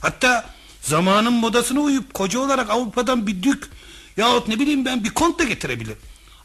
Hatta 0.00 0.50
zamanın 0.82 1.32
modasına 1.32 1.80
uyup 1.80 2.14
koca 2.14 2.38
olarak 2.38 2.70
Avrupa'dan 2.70 3.26
bir 3.26 3.42
dük 3.42 3.70
yahut 4.16 4.48
ne 4.48 4.58
bileyim 4.58 4.84
ben 4.84 5.04
bir 5.04 5.10
kont 5.10 5.38
da 5.38 5.44
getirebilir. 5.44 5.96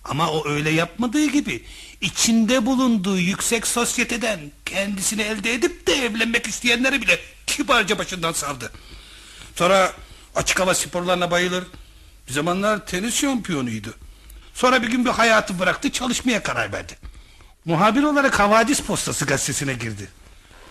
Ama 0.03 0.31
o 0.31 0.49
öyle 0.49 0.69
yapmadığı 0.69 1.25
gibi 1.25 1.63
içinde 2.01 2.65
bulunduğu 2.65 3.17
yüksek 3.17 3.67
sosyeteden 3.67 4.39
kendisini 4.65 5.21
elde 5.21 5.53
edip 5.53 5.87
de 5.87 5.93
evlenmek 5.93 6.47
isteyenleri 6.47 7.01
bile 7.01 7.19
kibarca 7.47 7.97
başından 7.97 8.31
savdı. 8.33 8.71
Sonra 9.55 9.93
açık 10.35 10.59
hava 10.59 10.73
sporlarına 10.73 11.31
bayılır. 11.31 11.63
Bir 12.27 12.33
zamanlar 12.33 12.85
tenis 12.85 13.15
şampiyonuydu. 13.15 13.93
Sonra 14.53 14.81
bir 14.83 14.87
gün 14.87 15.05
bir 15.05 15.09
hayatı 15.09 15.59
bıraktı 15.59 15.91
çalışmaya 15.91 16.43
karar 16.43 16.71
verdi. 16.73 16.97
Muhabir 17.65 18.03
olarak 18.03 18.39
Havadis 18.39 18.81
Postası 18.81 19.25
gazetesine 19.25 19.73
girdi. 19.73 20.07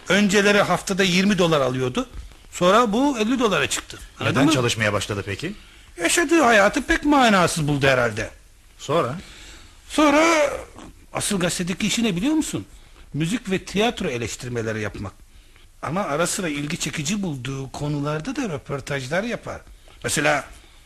Önceleri 0.09 0.62
haftada 0.62 1.02
20 1.02 1.38
dolar 1.38 1.61
alıyordu. 1.61 2.09
Sonra 2.52 2.92
bu 2.92 3.18
50 3.18 3.38
dolara 3.38 3.66
çıktı. 3.66 3.98
Anladın 4.20 4.35
Neden 4.35 4.46
mı? 4.46 4.52
çalışmaya 4.52 4.92
başladı 4.92 5.22
peki? 5.26 5.52
Yaşadığı 6.00 6.40
hayatı 6.40 6.82
pek 6.82 7.04
manasız 7.04 7.68
buldu 7.68 7.87
herhalde. 7.87 8.30
Sonra? 8.78 9.16
Sonra 9.88 10.50
asıl 11.12 11.40
gazetedeki 11.40 11.87
işi 11.87 12.04
ne 12.04 12.16
biliyor 12.16 12.35
musun? 12.35 12.66
Müzik 13.14 13.50
ve 13.50 13.64
tiyatro 13.64 14.09
eleştirmeleri 14.09 14.80
yapmak. 14.80 15.12
Ama 15.82 16.00
ara 16.00 16.26
sıra 16.26 16.48
ilgi 16.48 16.76
çekici 16.78 17.22
bulduğu 17.22 17.72
konularda 17.72 18.37
da 18.37 18.48
röportajlar 18.48 19.22
yapar. 19.22 19.61
Mesela 20.04 20.44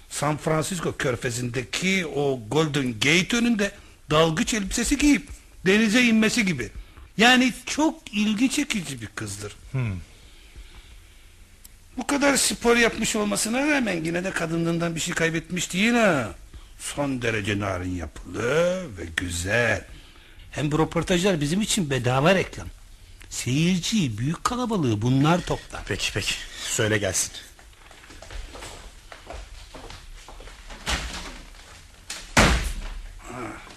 San 0.09 0.37
Francisco 0.37 0.97
körfezindeki 0.97 2.07
o 2.07 2.41
Golden 2.51 2.93
Gate 2.93 3.37
önünde 3.37 3.73
dalgıç 4.11 4.55
elbisesi 4.55 4.99
giyip 4.99 5.29
denize 5.67 6.03
inmesi 6.03 6.47
gibi. 6.47 6.71
Yani 7.17 7.53
çok 7.67 8.15
ilgi 8.15 8.51
çekici 8.51 9.01
bir 9.01 9.07
kızdır. 9.07 9.57
Bu 11.97 12.07
kadar 12.07 12.37
spor 12.37 12.77
yapmış 12.77 13.17
olmasına 13.17 13.67
rağmen 13.69 14.05
yine 14.05 14.25
de 14.25 14.31
kadınlığından 14.31 14.95
bir 14.95 15.01
şey 15.01 15.15
kaybetmiş 15.15 15.73
değil 15.73 15.93
ha. 15.95 16.35
Son 16.79 17.23
derece 17.23 17.59
narin 17.59 17.97
yapılı 17.97 18.83
ve 18.99 19.05
güzel. 19.17 19.85
Hem 20.51 20.73
bu 20.73 20.79
röportajlar 20.79 21.41
bizim 21.41 21.61
için 21.61 21.91
bedava 21.91 22.35
reklam. 22.35 22.69
Seyirciyi, 23.31 24.19
büyük 24.19 24.45
kalabalığı 24.45 25.03
bunlar 25.03 25.41
toplar. 25.41 25.83
Peki 25.89 26.13
peki. 26.15 26.35
Söyle 26.65 26.99
gelsin. 26.99 27.33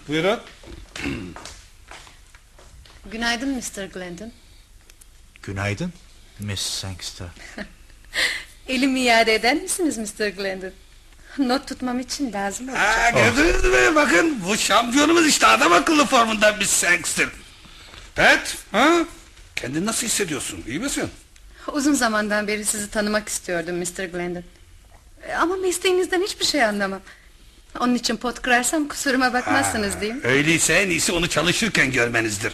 Buyurun. 0.07 0.39
Günaydın 3.11 3.49
Mr. 3.55 3.85
Glendon. 3.93 4.31
Günaydın. 5.43 5.93
Miss 6.39 6.61
Sangster. 6.61 7.27
Elimi 8.67 8.99
iade 8.99 9.33
eder 9.35 9.55
misiniz 9.55 9.97
Mr. 9.97 10.27
Glendon? 10.27 10.71
Not 11.37 11.67
tutmam 11.67 11.99
için 11.99 12.33
lazım 12.33 12.69
olacak. 12.69 12.87
Ha, 12.87 13.09
gördünüz 13.09 13.63
mü? 13.63 13.95
Bakın 13.95 14.37
bu 14.47 14.57
şampiyonumuz 14.57 15.27
işte 15.27 15.47
adam 15.47 15.73
akıllı 15.73 16.05
formundan 16.05 16.59
bir 16.59 16.65
Sangster. 16.65 17.27
Pat, 18.15 18.57
ha? 18.71 18.97
Kendini 19.55 19.85
nasıl 19.85 20.07
hissediyorsun? 20.07 20.63
İyi 20.67 20.79
misin? 20.79 21.09
Uzun 21.71 21.93
zamandan 21.93 22.47
beri 22.47 22.65
sizi 22.65 22.89
tanımak 22.89 23.29
istiyordum 23.29 23.75
Mr. 23.77 24.03
Glendon. 24.05 24.43
E, 25.27 25.33
Ama 25.33 25.55
mesleğinizden 25.55 26.21
hiçbir 26.21 26.45
şey 26.45 26.63
anlamam. 26.63 26.99
Onun 27.79 27.95
için 27.95 28.17
pot 28.17 28.41
kırarsam 28.41 28.87
kusuruma 28.87 29.33
bakmazsınız 29.33 30.01
değil 30.01 30.13
mi? 30.13 30.21
Öyleyse 30.23 30.73
en 30.73 30.89
iyisi 30.89 31.11
onu 31.11 31.27
çalışırken 31.29 31.91
görmenizdir. 31.91 32.53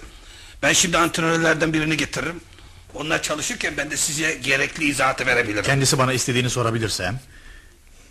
Ben 0.63 0.73
şimdi 0.73 0.97
antrenörlerden 0.97 1.73
birini 1.73 1.97
getiririm. 1.97 2.41
Onlar 2.93 3.21
çalışırken 3.21 3.77
ben 3.77 3.91
de 3.91 3.97
size 3.97 4.33
gerekli 4.35 4.83
izahatı 4.85 5.25
verebilirim. 5.25 5.63
Kendisi 5.63 5.97
bana 5.97 6.13
istediğini 6.13 6.49
sorabilirsem. 6.49 7.19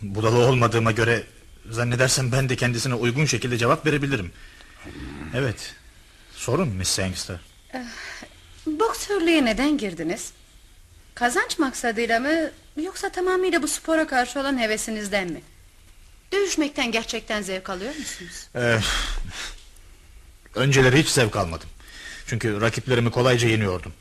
Budalı 0.02 0.38
olmadığıma 0.38 0.92
göre 0.92 1.22
zannedersem 1.70 2.32
ben 2.32 2.48
de 2.48 2.56
kendisine 2.56 2.94
uygun 2.94 3.24
şekilde 3.26 3.58
cevap 3.58 3.86
verebilirim. 3.86 4.32
Evet. 5.34 5.74
Sorun 6.34 6.68
Miss 6.68 6.88
Sangster. 6.88 7.36
Boksörlüğe 8.66 9.44
neden 9.44 9.78
girdiniz? 9.78 10.32
Kazanç 11.14 11.58
maksadıyla 11.58 12.20
mı 12.20 12.50
yoksa 12.82 13.08
tamamıyla 13.12 13.62
bu 13.62 13.68
spora 13.68 14.06
karşı 14.06 14.40
olan 14.40 14.58
hevesinizden 14.58 15.28
mi? 15.28 15.40
Dövüşmekten 16.32 16.92
gerçekten 16.92 17.42
zevk 17.42 17.70
alıyor 17.70 17.94
musunuz? 17.96 18.48
Ee, 18.56 18.78
önceleri 20.54 20.98
hiç 20.98 21.08
zevk 21.08 21.36
almadım. 21.36 21.68
Çünkü 22.26 22.60
rakiplerimi 22.60 23.10
kolayca 23.10 23.48
yeniyordum. 23.48 23.92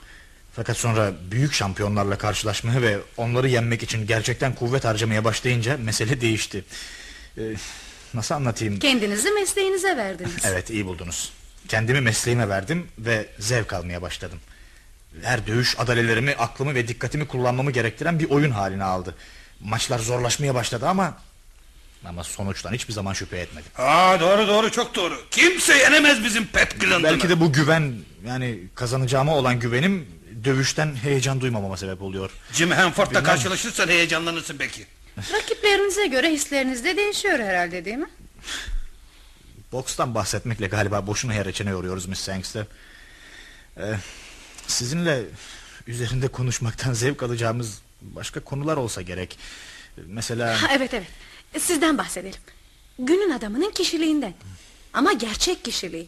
Fakat 0.57 0.77
sonra 0.77 1.13
büyük 1.31 1.53
şampiyonlarla 1.53 2.17
karşılaşmaya 2.17 2.81
ve 2.81 2.97
onları 3.17 3.49
yenmek 3.49 3.83
için 3.83 4.07
gerçekten 4.07 4.55
kuvvet 4.55 4.85
harcamaya 4.85 5.23
başlayınca 5.23 5.77
mesele 5.77 6.21
değişti. 6.21 6.63
Ee, 7.37 7.41
nasıl 8.13 8.35
anlatayım? 8.35 8.79
Kendinizi 8.79 9.31
mesleğinize 9.31 9.97
verdiniz. 9.97 10.31
Evet 10.45 10.69
iyi 10.69 10.85
buldunuz. 10.85 11.31
Kendimi 11.67 12.01
mesleğime 12.01 12.49
verdim 12.49 12.87
ve 12.97 13.25
zevk 13.39 13.73
almaya 13.73 14.01
başladım. 14.01 14.39
Her 15.21 15.47
dövüş 15.47 15.79
adalelerimi, 15.79 16.35
aklımı 16.35 16.75
ve 16.75 16.87
dikkatimi 16.87 17.27
kullanmamı 17.27 17.71
gerektiren 17.71 18.19
bir 18.19 18.29
oyun 18.29 18.51
haline 18.51 18.83
aldı. 18.83 19.15
Maçlar 19.59 19.99
zorlaşmaya 19.99 20.55
başladı 20.55 20.87
ama... 20.87 21.17
Ama 22.05 22.23
sonuçtan 22.23 22.73
hiçbir 22.73 22.93
zaman 22.93 23.13
şüphe 23.13 23.37
etmedim. 23.37 23.71
Aa 23.77 24.19
doğru 24.19 24.47
doğru 24.47 24.71
çok 24.71 24.95
doğru. 24.95 25.21
Kimse 25.31 25.77
yenemez 25.77 26.23
bizim 26.23 26.47
Pat 26.47 26.79
Glendon'u. 26.79 27.03
Belki 27.03 27.29
de 27.29 27.39
bu 27.39 27.53
güven 27.53 27.93
yani 28.27 28.59
kazanacağıma 28.75 29.35
olan 29.35 29.59
güvenim 29.59 30.16
dövüşten 30.43 30.95
heyecan 30.95 31.41
duymamama 31.41 31.77
sebep 31.77 32.01
oluyor. 32.01 32.31
Jim 32.53 32.71
Hanford'la 32.71 33.23
karşılaşırsan 33.23 33.87
heyecanlanırsın 33.87 34.59
belki. 34.59 34.85
Rakiplerinize 35.33 36.07
göre 36.07 36.31
hisleriniz 36.31 36.83
de 36.83 36.97
değişiyor 36.97 37.39
herhalde 37.39 37.85
değil 37.85 37.97
mi? 37.97 38.09
Bokstan 39.71 40.15
bahsetmekle 40.15 40.67
galiba 40.67 41.07
boşuna 41.07 41.33
yer 41.33 41.45
reçene 41.45 41.69
yoruyoruz 41.69 42.05
Miss 42.05 42.19
Sangster. 42.19 42.65
Ee, 43.77 43.81
sizinle 44.67 45.23
üzerinde 45.87 46.27
konuşmaktan 46.27 46.93
zevk 47.03 47.23
alacağımız 47.23 47.81
başka 48.01 48.39
konular 48.39 48.77
olsa 48.77 49.01
gerek. 49.01 49.39
Mesela 50.05 50.63
Ha, 50.63 50.67
evet 50.71 50.93
evet. 50.93 51.07
Sizden 51.59 51.97
bahsedelim. 51.97 52.39
Günün 52.99 53.31
adamının 53.31 53.71
kişiliğinden. 53.71 54.33
Ama 54.93 55.13
gerçek 55.13 55.63
kişiliği. 55.65 56.07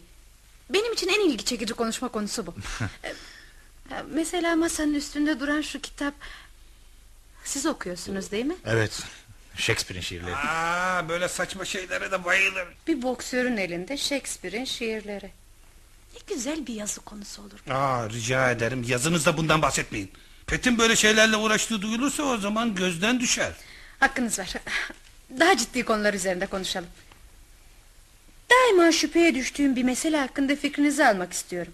Benim 0.70 0.92
için 0.92 1.08
en 1.08 1.30
ilgi 1.30 1.44
çekici 1.44 1.74
konuşma 1.74 2.08
konusu 2.08 2.46
bu. 2.46 2.54
Mesela 4.14 4.56
masanın 4.56 4.94
üstünde 4.94 5.40
duran 5.40 5.60
şu 5.60 5.80
kitap... 5.80 6.14
Siz 7.44 7.66
okuyorsunuz 7.66 8.30
değil 8.30 8.44
mi? 8.44 8.56
evet 8.66 9.02
Shakespeare'in 9.56 10.02
şiirleri. 10.02 10.36
Aa 10.36 11.08
böyle 11.08 11.28
saçma 11.28 11.64
şeylere 11.64 12.10
de 12.10 12.24
bayılır. 12.24 12.68
Bir 12.86 13.02
boksörün 13.02 13.56
elinde 13.56 13.96
Shakespeare'in 13.96 14.64
şiirleri. 14.64 15.30
Ne 16.14 16.34
güzel 16.34 16.66
bir 16.66 16.74
yazı 16.74 17.00
konusu 17.00 17.42
olur. 17.42 17.74
Aa 17.74 18.10
rica 18.10 18.50
ederim 18.50 18.84
yazınızda 18.88 19.36
bundan 19.36 19.62
bahsetmeyin. 19.62 20.10
Pet'in 20.46 20.78
böyle 20.78 20.96
şeylerle 20.96 21.36
uğraştığı 21.36 21.82
duyulursa 21.82 22.22
o 22.22 22.36
zaman 22.36 22.74
gözden 22.74 23.20
düşer. 23.20 23.52
Hakkınız 24.00 24.38
var. 24.38 24.54
Daha 25.40 25.56
ciddi 25.56 25.84
konular 25.84 26.14
üzerinde 26.14 26.46
konuşalım. 26.46 26.88
Daima 28.50 28.92
şüpheye 28.92 29.34
düştüğüm 29.34 29.76
bir 29.76 29.82
mesele 29.82 30.16
hakkında 30.16 30.56
fikrinizi 30.56 31.06
almak 31.06 31.32
istiyorum. 31.32 31.72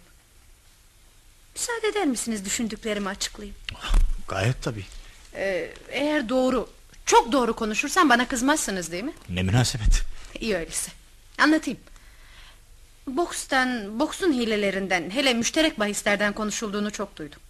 Müsaade 1.57 1.89
eder 1.89 2.07
misiniz 2.07 2.45
düşündüklerimi 2.45 3.09
açıklayayım? 3.09 3.57
Gayet 4.29 4.63
tabii. 4.63 4.85
Ee, 5.35 5.71
eğer 5.91 6.29
doğru, 6.29 6.69
çok 7.07 7.33
doğru 7.33 7.57
konuşursam 7.57 8.09
bana 8.09 8.29
kızmazsınız 8.29 8.93
değil 8.93 9.05
mi? 9.05 9.13
Ne 9.29 9.43
münasebet. 9.43 10.03
İyi 10.41 10.55
öyleyse. 10.57 10.91
Anlatayım. 11.39 11.79
Bokstan, 13.07 13.99
boksun 14.01 14.33
hilelerinden, 14.33 15.11
hele 15.11 15.35
müşterek 15.35 15.79
bahislerden 15.79 16.33
konuşulduğunu 16.33 16.91
çok 16.91 17.17
duydum. 17.17 17.41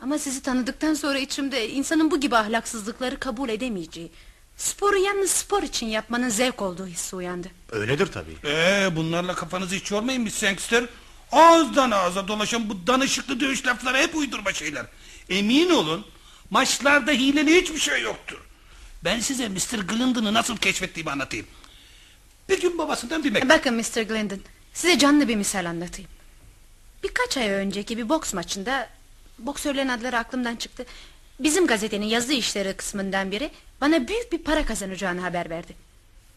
Ama 0.00 0.18
sizi 0.18 0.42
tanıdıktan 0.42 0.94
sonra 0.94 1.18
içimde 1.18 1.68
insanın 1.70 2.10
bu 2.10 2.20
gibi 2.20 2.36
ahlaksızlıkları 2.36 3.18
kabul 3.20 3.48
edemeyeceği, 3.48 4.10
sporu 4.56 4.96
yalnız 4.98 5.30
spor 5.30 5.62
için 5.62 5.86
yapmanın 5.86 6.28
zevk 6.28 6.62
olduğu 6.62 6.86
hissi 6.86 7.16
uyandı. 7.16 7.48
Öyledir 7.72 8.06
tabii. 8.06 8.36
Ee 8.44 8.88
bunlarla 8.96 9.34
kafanızı 9.34 9.74
hiç 9.74 9.90
yormayın 9.90 10.22
Miss 10.22 10.34
Sangster. 10.34 10.84
Ağızdan 11.32 11.90
ağza 11.90 12.28
dolaşan 12.28 12.68
bu 12.68 12.86
danışıklı 12.86 13.40
dövüş 13.40 13.66
lafları 13.66 13.98
hep 13.98 14.16
uydurma 14.16 14.52
şeyler. 14.52 14.86
Emin 15.28 15.70
olun 15.70 16.06
maçlarda 16.50 17.10
hileli 17.12 17.60
hiçbir 17.60 17.78
şey 17.78 18.02
yoktur. 18.02 18.38
Ben 19.04 19.20
size 19.20 19.48
Mr. 19.48 19.78
Glendon'ı 19.78 20.34
nasıl 20.34 20.56
keşfettiğimi 20.56 21.10
anlatayım. 21.10 21.46
Bir 22.48 22.60
gün 22.60 22.78
babasından 22.78 23.24
bir 23.24 23.30
mektup. 23.30 23.50
Bakın 23.50 23.74
Mr. 23.74 24.02
Glendon, 24.02 24.40
size 24.74 24.98
canlı 24.98 25.28
bir 25.28 25.36
misal 25.36 25.64
anlatayım. 25.64 26.10
Birkaç 27.02 27.36
ay 27.36 27.48
önceki 27.48 27.98
bir 27.98 28.08
boks 28.08 28.34
maçında, 28.34 28.88
boksörlerin 29.38 29.88
adları 29.88 30.18
aklımdan 30.18 30.56
çıktı. 30.56 30.86
Bizim 31.40 31.66
gazetenin 31.66 32.06
yazı 32.06 32.32
işleri 32.32 32.72
kısmından 32.72 33.30
biri 33.30 33.50
bana 33.80 34.08
büyük 34.08 34.32
bir 34.32 34.38
para 34.38 34.66
kazanacağını 34.66 35.20
haber 35.20 35.50
verdi. 35.50 35.76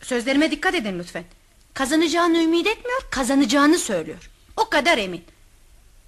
Sözlerime 0.01 0.51
dikkat 0.51 0.75
edin 0.75 0.99
lütfen. 0.99 1.23
Kazanacağını 1.73 2.37
ümit 2.37 2.67
etmiyor, 2.67 3.01
kazanacağını 3.11 3.77
söylüyor. 3.77 4.29
Kadar 4.75 4.97
emin. 4.97 5.23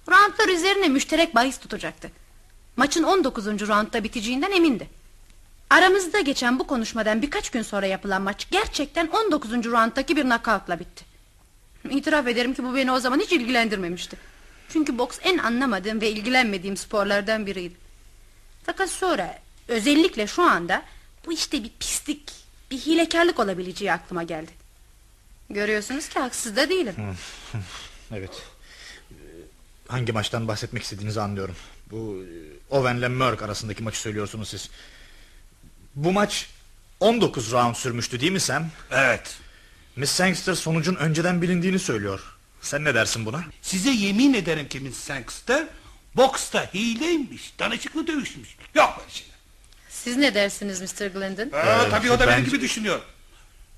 Roundlar 0.08 0.48
üzerine 0.48 0.88
müşterek 0.88 1.34
bahis 1.34 1.58
tutacaktı. 1.58 2.10
Maçın 2.76 3.02
19. 3.02 3.46
roundda 3.46 4.04
biteceğinden 4.04 4.50
emindi. 4.50 4.88
Aramızda 5.70 6.20
geçen 6.20 6.58
bu 6.58 6.66
konuşmadan 6.66 7.22
birkaç 7.22 7.50
gün 7.50 7.62
sonra 7.62 7.86
yapılan 7.86 8.22
maç 8.22 8.50
gerçekten 8.50 9.06
19. 9.06 9.50
rounddaki 9.52 10.16
bir 10.16 10.22
knockoutla 10.22 10.80
bitti. 10.80 11.04
İtiraf 11.90 12.26
ederim 12.26 12.54
ki 12.54 12.64
bu 12.64 12.74
beni 12.74 12.92
o 12.92 13.00
zaman 13.00 13.20
hiç 13.20 13.32
ilgilendirmemişti. 13.32 14.16
Çünkü 14.72 14.98
boks 14.98 15.18
en 15.22 15.38
anlamadığım 15.38 16.00
ve 16.00 16.10
ilgilenmediğim 16.10 16.76
sporlardan 16.76 17.46
biriydi. 17.46 17.74
Fakat 18.66 18.90
sonra 18.90 19.38
özellikle 19.68 20.26
şu 20.26 20.42
anda 20.42 20.82
bu 21.26 21.32
işte 21.32 21.64
bir 21.64 21.70
pislik, 21.80 22.32
bir 22.70 22.78
hilekarlık 22.78 23.38
olabileceği 23.40 23.92
aklıma 23.92 24.22
geldi. 24.22 24.50
Görüyorsunuz 25.50 26.08
ki 26.08 26.18
haksız 26.18 26.56
da 26.56 26.68
değilim. 26.68 26.94
Evet. 28.12 28.30
Ee, 29.88 29.92
Hangi 29.92 30.12
maçtan 30.12 30.48
bahsetmek 30.48 30.82
istediğinizi 30.82 31.20
anlıyorum. 31.20 31.56
Bu 31.90 32.24
e, 32.70 32.74
Owen'le 32.76 33.08
Merck 33.10 33.42
arasındaki 33.42 33.82
maçı 33.82 34.00
söylüyorsunuz 34.00 34.48
siz. 34.48 34.70
Bu 35.94 36.12
maç 36.12 36.46
19 37.00 37.52
round 37.52 37.74
sürmüştü 37.74 38.20
değil 38.20 38.32
mi 38.32 38.40
Sam? 38.40 38.68
Evet. 38.90 39.36
Miss 39.96 40.10
Sangster 40.10 40.54
sonucun 40.54 40.94
önceden 40.94 41.42
bilindiğini 41.42 41.78
söylüyor. 41.78 42.20
Sen 42.60 42.84
ne 42.84 42.94
dersin 42.94 43.26
buna? 43.26 43.44
Size 43.62 43.90
yemin 43.90 44.34
ederim 44.34 44.68
ki 44.68 44.80
Miss 44.80 44.96
Sangster 44.96 45.66
boksta 46.16 46.70
hileymiş, 46.74 47.52
danışıklı 47.58 48.06
dövüşmüş. 48.06 48.48
Yok 48.74 48.94
böyle 48.98 49.10
şeyler. 49.10 49.34
Siz 49.90 50.16
ne 50.16 50.34
dersiniz 50.34 50.80
Mr. 50.80 51.06
Glendon? 51.06 51.50
Ha, 51.50 51.86
tabii 51.90 52.10
o 52.10 52.18
da 52.18 52.28
benim 52.28 52.44
gibi 52.44 52.60
düşünüyor. 52.60 53.00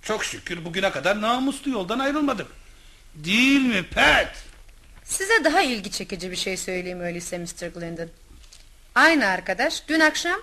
Çok 0.02 0.24
şükür 0.24 0.64
bugüne 0.64 0.90
kadar 0.90 1.20
namuslu 1.20 1.70
yoldan 1.70 1.98
ayrılmadık. 1.98 2.46
Değil 3.14 3.60
mi 3.60 3.82
Pat? 3.82 4.44
Size 5.10 5.44
daha 5.44 5.62
ilgi 5.62 5.90
çekici 5.90 6.30
bir 6.30 6.36
şey 6.36 6.56
söyleyeyim 6.56 7.00
öyleyse 7.00 7.38
Mr. 7.38 7.66
Glendon. 7.74 8.08
Aynı 8.94 9.26
arkadaş 9.26 9.82
dün 9.88 10.00
akşam 10.00 10.40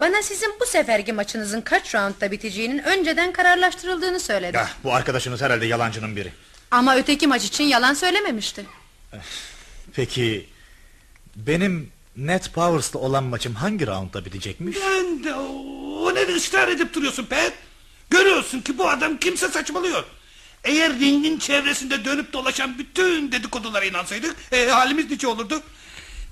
bana 0.00 0.22
sizin 0.22 0.54
bu 0.60 0.66
seferki 0.66 1.12
maçınızın 1.12 1.60
kaç 1.60 1.94
roundda 1.94 2.30
biteceğinin 2.30 2.78
önceden 2.78 3.32
kararlaştırıldığını 3.32 4.20
söyledi. 4.20 4.56
Ya, 4.56 4.68
bu 4.84 4.94
arkadaşınız 4.94 5.42
herhalde 5.42 5.66
yalancının 5.66 6.16
biri. 6.16 6.32
Ama 6.70 6.96
öteki 6.96 7.26
maç 7.26 7.44
için 7.44 7.64
yalan 7.64 7.94
söylememişti. 7.94 8.64
Peki 9.94 10.46
benim 11.36 11.92
Net 12.16 12.52
Powers'la 12.52 12.98
olan 12.98 13.24
maçım 13.24 13.54
hangi 13.54 13.86
roundda 13.86 14.24
bitecekmiş? 14.24 14.76
Ben 14.76 15.24
de 15.24 15.34
o 15.34 16.14
ne 16.14 16.20
ısrar 16.36 16.68
edip 16.68 16.94
duruyorsun 16.94 17.26
Pat? 17.26 17.52
Görüyorsun 18.10 18.60
ki 18.60 18.78
bu 18.78 18.88
adam 18.88 19.16
kimse 19.16 19.48
saçmalıyor. 19.48 20.04
Eğer 20.64 20.92
ringin 21.00 21.38
çevresinde 21.38 22.04
dönüp 22.04 22.32
dolaşan 22.32 22.78
bütün 22.78 23.32
dedikodulara 23.32 23.84
inansaydık 23.84 24.36
e, 24.52 24.66
halimiz 24.66 25.10
nice 25.10 25.28
olurdu. 25.28 25.62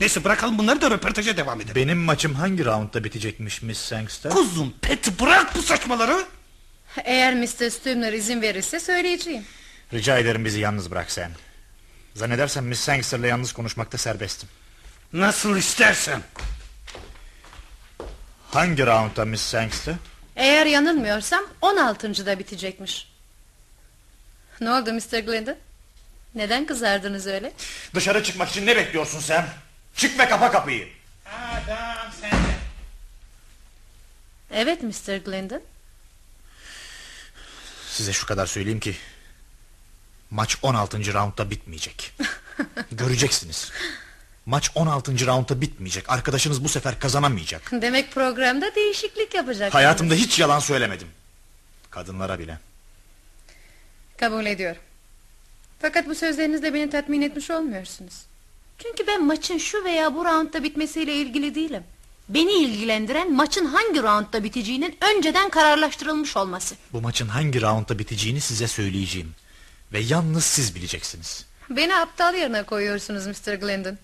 Neyse 0.01 0.25
bırakalım 0.25 0.59
bunları 0.59 0.81
da 0.81 0.91
röportaja 0.91 1.37
devam 1.37 1.61
edelim. 1.61 1.75
Benim 1.75 1.99
maçım 1.99 2.35
hangi 2.35 2.65
roundda 2.65 3.05
bitecekmiş 3.05 3.63
Miss 3.63 3.79
Sangster? 3.79 4.33
Kuzum 4.33 4.75
Pat 4.83 5.21
bırak 5.21 5.55
bu 5.55 5.63
saçmaları. 5.63 6.25
Eğer 7.05 7.35
Mr. 7.35 7.71
Stumner 7.71 8.13
izin 8.13 8.43
verirse 8.43 8.81
söyleyeceğim. 8.81 9.45
Rica 9.93 10.19
ederim 10.19 10.45
bizi 10.45 10.61
yalnız 10.61 10.91
bırak 10.91 11.11
sen. 11.11 11.31
Zannedersem 12.15 12.67
Miss 12.67 12.81
Sangster'la 12.81 13.27
yalnız 13.27 13.53
konuşmakta 13.53 13.99
serbestim. 13.99 14.49
Nasıl 15.13 15.57
istersen. 15.57 16.23
Hangi 18.51 18.87
roundda 18.87 19.25
Miss 19.25 19.43
Sangster? 19.43 19.95
Eğer 20.37 20.67
yanılmıyorsam 20.67 21.45
16.da 21.63 22.39
bitecekmiş. 22.39 23.09
Ne 24.61 24.71
oldu 24.71 24.93
Mr. 24.93 25.19
Glendon? 25.19 25.57
Neden 26.35 26.67
kızardınız 26.67 27.27
öyle? 27.27 27.53
Dışarı 27.95 28.23
çıkmak 28.25 28.49
için 28.49 28.67
ne 28.67 28.77
bekliyorsun 28.77 29.21
sen? 29.21 29.47
Çık 29.97 30.19
ve 30.19 30.29
kapa 30.29 30.51
kapıyı. 30.51 30.89
Adam 31.27 32.13
sen 32.21 32.39
Evet 34.53 34.83
Mr. 34.83 35.17
Glendon. 35.17 35.63
Size 37.91 38.13
şu 38.13 38.27
kadar 38.27 38.47
söyleyeyim 38.47 38.81
ki... 38.81 38.97
Maç 40.31 40.57
16. 40.63 41.15
roundda 41.15 41.51
bitmeyecek. 41.51 42.13
Göreceksiniz. 42.93 43.73
Maç 44.47 44.71
16. 44.75 45.27
roundda 45.27 45.61
bitmeyecek. 45.61 46.11
Arkadaşınız 46.11 46.65
bu 46.65 46.69
sefer 46.69 47.01
kazanamayacak. 47.01 47.71
Demek 47.73 48.13
programda 48.13 48.75
değişiklik 48.75 49.35
yapacaksınız. 49.35 49.75
Hayatımda 49.75 50.15
hiç 50.15 50.39
yalan 50.39 50.59
söylemedim. 50.59 51.09
Kadınlara 51.91 52.39
bile. 52.39 52.59
Kabul 54.21 54.47
ediyorum. 54.47 54.83
Fakat 55.81 56.09
bu 56.09 56.15
sözlerinizle 56.15 56.75
beni 56.75 56.91
tatmin 56.91 57.23
etmiş 57.23 57.51
olmuyorsunuz. 57.51 58.15
Çünkü 58.79 59.07
ben 59.07 59.25
maçın 59.25 59.59
şu 59.59 59.85
veya 59.85 60.15
bu 60.15 60.25
roundda 60.25 60.63
bitmesiyle 60.63 61.15
ilgili 61.15 61.55
değilim. 61.55 61.83
Beni 62.29 62.53
ilgilendiren 62.53 63.33
maçın 63.33 63.65
hangi 63.65 64.03
roundda 64.03 64.45
biteceğinin 64.45 64.97
önceden 65.15 65.51
kararlaştırılmış 65.51 66.37
olması. 66.37 66.75
Bu 66.93 67.01
maçın 67.01 67.29
hangi 67.29 67.63
roundda 67.63 67.99
biteceğini 67.99 68.41
size 68.41 68.67
söyleyeceğim. 68.67 69.35
Ve 69.93 69.99
yalnız 70.01 70.45
siz 70.45 70.75
bileceksiniz. 70.75 71.45
Beni 71.71 71.97
aptal 71.97 72.35
yerine 72.35 72.63
koyuyorsunuz 72.63 73.27
Mr. 73.27 73.55
Glendon. 73.55 73.99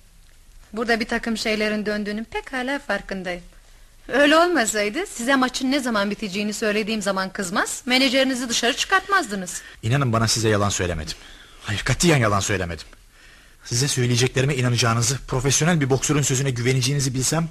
Burada 0.72 1.00
bir 1.00 1.04
takım 1.06 1.36
şeylerin 1.36 1.86
döndüğünün 1.86 2.24
pekala 2.24 2.78
farkındayım. 2.78 3.42
Öyle 4.08 4.36
olmasaydı 4.36 5.06
size 5.06 5.36
maçın 5.36 5.70
ne 5.70 5.80
zaman 5.80 6.10
biteceğini 6.10 6.52
söylediğim 6.52 7.02
zaman 7.02 7.32
kızmaz, 7.32 7.82
menajerinizi 7.86 8.48
dışarı 8.48 8.76
çıkartmazdınız. 8.76 9.62
İnanın 9.82 10.12
bana 10.12 10.28
size 10.28 10.48
yalan 10.48 10.68
söylemedim. 10.68 11.16
Hayır 11.62 11.80
katiyen 11.80 12.16
yalan 12.16 12.40
söylemedim. 12.40 12.86
Size 13.64 13.88
söyleyeceklerime 13.88 14.54
inanacağınızı, 14.54 15.18
profesyonel 15.28 15.80
bir 15.80 15.90
boksörün 15.90 16.22
sözüne 16.22 16.50
güveneceğinizi 16.50 17.14
bilsem... 17.14 17.48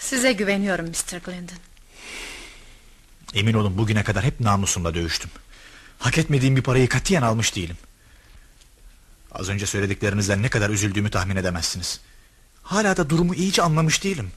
Size 0.00 0.32
güveniyorum 0.32 0.86
Mr. 0.86 1.20
Glendon. 1.24 1.56
Emin 3.34 3.54
olun 3.54 3.78
bugüne 3.78 4.04
kadar 4.04 4.24
hep 4.24 4.40
namusumla 4.40 4.94
dövüştüm. 4.94 5.30
Hak 5.98 6.18
etmediğim 6.18 6.56
bir 6.56 6.62
parayı 6.62 6.88
katiyen 6.88 7.22
almış 7.22 7.56
değilim. 7.56 7.76
Az 9.32 9.48
önce 9.48 9.66
söylediklerinizden 9.66 10.42
ne 10.42 10.48
kadar 10.48 10.70
üzüldüğümü 10.70 11.10
tahmin 11.10 11.36
edemezsiniz. 11.36 12.00
Hala 12.62 12.96
da 12.96 13.10
durumu 13.10 13.34
iyice 13.34 13.62
anlamış 13.62 14.04
değilim. 14.04 14.30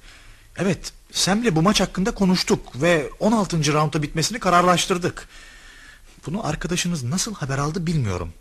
Evet, 0.57 0.93
Sam'le 1.11 1.55
bu 1.55 1.61
maç 1.61 1.81
hakkında 1.81 2.11
konuştuk 2.11 2.81
ve 2.81 3.09
16. 3.19 3.73
roundda 3.73 4.01
bitmesini 4.01 4.39
kararlaştırdık. 4.39 5.27
Bunu 6.25 6.47
arkadaşınız 6.47 7.03
nasıl 7.03 7.35
haber 7.35 7.57
aldı 7.57 7.85
bilmiyorum. 7.85 8.33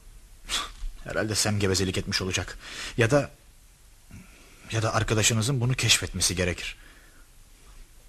Herhalde 1.05 1.35
Sam 1.35 1.59
gevezelik 1.59 1.99
etmiş 1.99 2.23
olacak. 2.23 2.59
Ya 2.99 3.11
da 3.11 3.31
ya 4.73 4.83
da 4.83 4.95
arkadaşınızın 4.95 5.61
bunu 5.61 5.75
keşfetmesi 5.75 6.37
gerekir. 6.37 6.77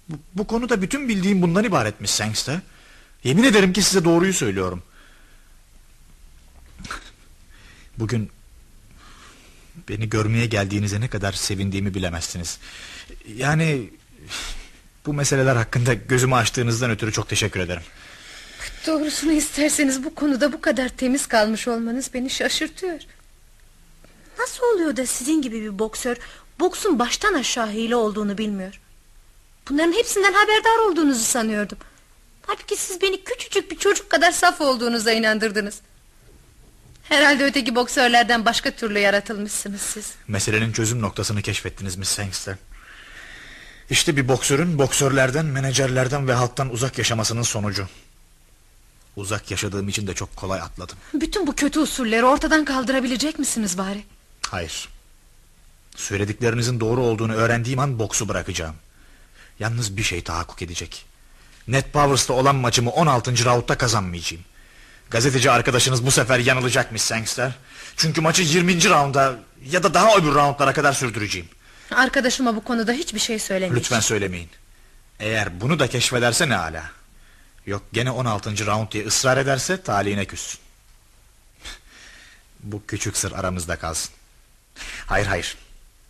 Bu, 0.08 0.16
bu 0.34 0.46
konuda 0.46 0.82
bütün 0.82 1.08
bildiğim 1.08 1.42
bundan 1.42 1.64
ibaretmiş 1.64 2.10
Sangster. 2.10 2.60
Yemin 3.24 3.42
ederim 3.42 3.72
ki 3.72 3.82
size 3.82 4.04
doğruyu 4.04 4.32
söylüyorum. 4.32 4.82
Bugün 7.98 8.30
beni 9.88 10.08
görmeye 10.08 10.46
geldiğinize 10.46 11.00
ne 11.00 11.08
kadar 11.08 11.32
sevindiğimi 11.32 11.94
bilemezsiniz. 11.94 12.58
Yani 13.36 13.90
bu 15.06 15.12
meseleler 15.14 15.56
hakkında 15.56 15.94
gözümü 15.94 16.34
açtığınızdan 16.34 16.90
ötürü 16.90 17.12
çok 17.12 17.28
teşekkür 17.28 17.60
ederim. 17.60 17.82
Doğrusunu 18.86 19.32
isterseniz 19.32 20.04
bu 20.04 20.14
konuda 20.14 20.52
bu 20.52 20.60
kadar 20.60 20.88
temiz 20.88 21.26
kalmış 21.26 21.68
olmanız 21.68 22.10
beni 22.14 22.30
şaşırtıyor. 22.30 23.00
Nasıl 24.38 24.64
oluyor 24.74 24.96
da 24.96 25.06
sizin 25.06 25.42
gibi 25.42 25.62
bir 25.62 25.78
boksör 25.78 26.16
boksun 26.60 26.98
baştan 26.98 27.34
aşağı 27.34 27.70
hile 27.70 27.96
olduğunu 27.96 28.38
bilmiyor? 28.38 28.80
Bunların 29.70 29.92
hepsinden 29.92 30.32
haberdar 30.32 30.78
olduğunuzu 30.78 31.24
sanıyordum. 31.24 31.78
Halbuki 32.46 32.76
siz 32.76 33.02
beni 33.02 33.24
küçücük 33.24 33.70
bir 33.70 33.76
çocuk 33.78 34.10
kadar 34.10 34.32
saf 34.32 34.60
olduğunuza 34.60 35.12
inandırdınız. 35.12 35.80
Herhalde 37.02 37.44
öteki 37.44 37.74
boksörlerden 37.74 38.44
başka 38.44 38.70
türlü 38.70 38.98
yaratılmışsınız 38.98 39.80
siz. 39.80 40.14
Meselenin 40.28 40.72
çözüm 40.72 41.02
noktasını 41.02 41.42
keşfettiniz 41.42 41.96
Miss 41.96 42.08
Sangster. 42.08 42.56
İşte 43.90 44.16
bir 44.16 44.28
boksörün 44.28 44.78
boksörlerden, 44.78 45.46
menajerlerden 45.46 46.28
ve 46.28 46.32
halktan 46.32 46.70
uzak 46.72 46.98
yaşamasının 46.98 47.42
sonucu. 47.42 47.88
Uzak 49.16 49.50
yaşadığım 49.50 49.88
için 49.88 50.06
de 50.06 50.14
çok 50.14 50.36
kolay 50.36 50.60
atladım. 50.60 50.96
Bütün 51.14 51.46
bu 51.46 51.54
kötü 51.54 51.80
usulleri 51.80 52.24
ortadan 52.24 52.64
kaldırabilecek 52.64 53.38
misiniz 53.38 53.78
bari? 53.78 54.04
Hayır. 54.50 54.88
Söylediklerinizin 55.96 56.80
doğru 56.80 57.00
olduğunu 57.00 57.34
öğrendiğim 57.34 57.78
an 57.78 57.98
boksu 57.98 58.28
bırakacağım. 58.28 58.74
Yalnız 59.58 59.96
bir 59.96 60.02
şey 60.02 60.22
tahakkuk 60.22 60.62
edecek. 60.62 61.04
Net 61.68 61.92
Powers'ta 61.92 62.32
olan 62.32 62.56
maçımı 62.56 62.90
16. 62.90 63.44
roundda 63.44 63.78
kazanmayacağım. 63.78 64.44
Gazeteci 65.10 65.50
arkadaşınız 65.50 66.06
bu 66.06 66.10
sefer 66.10 66.38
yanılacakmış 66.38 67.02
Sangster. 67.02 67.52
Çünkü 67.96 68.20
maçı 68.20 68.42
20. 68.42 68.90
rounda 68.90 69.36
ya 69.70 69.82
da 69.82 69.94
daha 69.94 70.16
öbür 70.16 70.34
roundlara 70.34 70.72
kadar 70.72 70.92
sürdüreceğim. 70.92 71.48
Arkadaşıma 71.90 72.56
bu 72.56 72.64
konuda 72.64 72.92
hiçbir 72.92 73.20
şey 73.20 73.38
söylemeyin. 73.38 73.76
Lütfen 73.80 74.00
söylemeyin. 74.00 74.48
Eğer 75.20 75.60
bunu 75.60 75.78
da 75.78 75.88
keşfederse 75.88 76.48
ne 76.48 76.56
ala. 76.56 76.90
Yok 77.66 77.82
gene 77.92 78.10
16. 78.10 78.66
round 78.66 78.92
diye 78.92 79.06
ısrar 79.06 79.36
ederse 79.36 79.82
talihine 79.82 80.24
küssün. 80.24 80.60
bu 82.60 82.82
küçük 82.86 83.16
sır 83.16 83.32
aramızda 83.32 83.76
kalsın. 83.76 84.10
Hayır 85.06 85.26
hayır. 85.26 85.56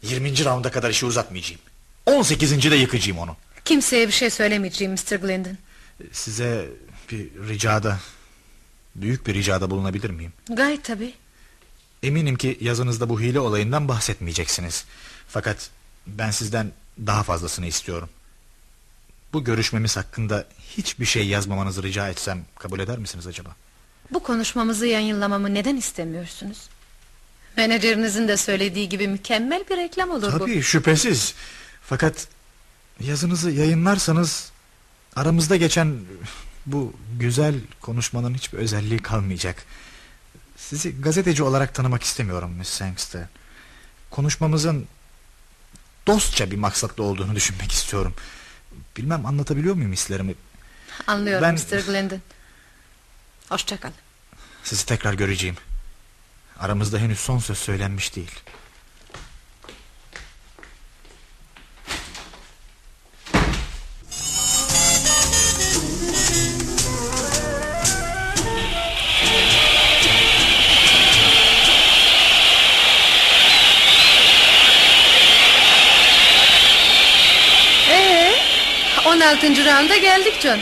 20. 0.02 0.44
rounda 0.44 0.70
kadar 0.70 0.90
işi 0.90 1.06
uzatmayacağım. 1.06 1.60
18. 2.06 2.70
de 2.70 2.76
yıkacağım 2.76 3.18
onu. 3.18 3.36
Kimseye 3.64 4.06
bir 4.06 4.12
şey 4.12 4.30
söylemeyeceğim 4.30 4.92
Mr. 4.92 5.16
Glendon. 5.16 5.56
Size 6.12 6.68
bir 7.10 7.48
ricada 7.48 7.98
Büyük 9.00 9.26
bir 9.26 9.34
ricada 9.34 9.70
bulunabilir 9.70 10.10
miyim? 10.10 10.32
Gayet 10.48 10.84
tabii. 10.84 11.14
Eminim 12.02 12.36
ki 12.36 12.58
yazınızda 12.60 13.08
bu 13.08 13.20
hile 13.20 13.40
olayından 13.40 13.88
bahsetmeyeceksiniz. 13.88 14.84
Fakat 15.28 15.70
ben 16.06 16.30
sizden 16.30 16.72
daha 17.06 17.22
fazlasını 17.22 17.66
istiyorum. 17.66 18.08
Bu 19.32 19.44
görüşmemiz 19.44 19.96
hakkında 19.96 20.46
hiçbir 20.76 21.04
şey 21.04 21.26
yazmamanızı 21.26 21.82
rica 21.82 22.08
etsem 22.08 22.44
kabul 22.58 22.80
eder 22.80 22.98
misiniz 22.98 23.26
acaba? 23.26 23.50
Bu 24.10 24.22
konuşmamızı 24.22 24.86
yayınlamamı 24.86 25.54
neden 25.54 25.76
istemiyorsunuz? 25.76 26.68
Menajerinizin 27.56 28.28
de 28.28 28.36
söylediği 28.36 28.88
gibi 28.88 29.08
mükemmel 29.08 29.64
bir 29.70 29.76
reklam 29.76 30.10
olur 30.10 30.32
bu. 30.32 30.38
Tabii 30.38 30.62
şüphesiz. 30.62 31.34
Fakat 31.82 32.28
yazınızı 33.00 33.50
yayınlarsanız 33.50 34.52
aramızda 35.16 35.56
geçen 35.56 35.96
bu 36.66 36.92
güzel 37.18 37.54
konuşmanın 37.80 38.34
hiçbir 38.34 38.58
özelliği 38.58 38.98
kalmayacak. 38.98 39.64
Sizi 40.56 41.00
gazeteci 41.00 41.42
olarak 41.42 41.74
tanımak 41.74 42.02
istemiyorum 42.02 42.50
Miss 42.58 42.68
Sangster. 42.68 43.24
Konuşmamızın 44.10 44.86
dostça 46.08 46.50
bir 46.50 46.56
maksatlı 46.56 47.04
olduğunu 47.04 47.34
düşünmek 47.34 47.72
istiyorum. 47.72 48.14
Bilmem 48.96 49.26
anlatabiliyor 49.26 49.74
muyum 49.74 49.92
hislerimi? 49.92 50.34
Anlıyorum 51.06 51.42
Ben- 51.42 51.54
Mr. 51.54 51.86
Glendon. 51.86 52.20
Hoşçakal. 53.48 53.90
Sizi 54.64 54.86
tekrar 54.86 55.14
göreceğim. 55.14 55.56
Aramızda 56.58 56.98
henüz 56.98 57.18
son 57.18 57.38
söz 57.38 57.58
söylenmiş 57.58 58.16
değil. 58.16 58.30
16. 79.38 79.64
rounda 79.64 79.96
geldik 79.96 80.40
John. 80.40 80.58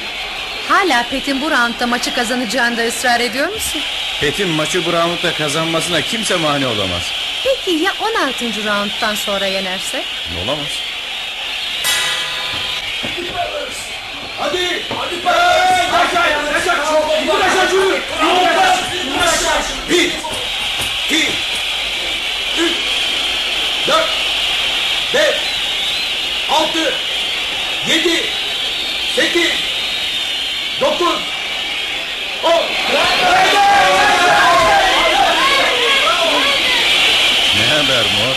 Hala 0.69 1.07
Pet'in 1.11 1.41
bu 1.41 1.51
roundda 1.51 1.87
maçı 1.87 2.15
kazanacağında 2.15 2.87
ısrar 2.87 3.21
ediyor 3.21 3.49
musun? 3.49 3.81
Pet'in 4.21 4.49
maçı 4.49 4.87
bu 4.87 4.93
roundda 4.93 5.33
kazanmasına 5.35 6.01
kimse 6.01 6.37
mani 6.37 6.67
olamaz. 6.67 7.13
Peki 7.45 7.71
ya 7.71 7.93
16. 8.01 8.45
rounddan 8.45 9.15
sonra 9.15 9.47
yenerse? 9.47 10.05
Olamaz. 10.45 10.67
Hadi. 14.39 14.83
Hadi 14.99 15.27
be. 15.27 15.31
Yaşa. 15.93 16.27
Yaşa. 16.27 16.75
İndir 17.23 17.35
aşağı 17.35 17.71
şunu. 17.71 17.95
İndir 17.95 19.21
aşağı. 19.23 19.63
Bir. 19.91 20.11
iki, 21.05 21.31
Üç. 22.59 22.73
Dört. 23.89 24.09
Beş. 25.15 25.37
Altı. 26.51 26.95
Yedi. 27.89 28.26
Sekiz. 29.17 29.51
Dokuz. 30.81 31.19
On. 32.45 32.63
Ne 37.57 37.67
haber 37.69 38.03
Mor? 38.03 38.37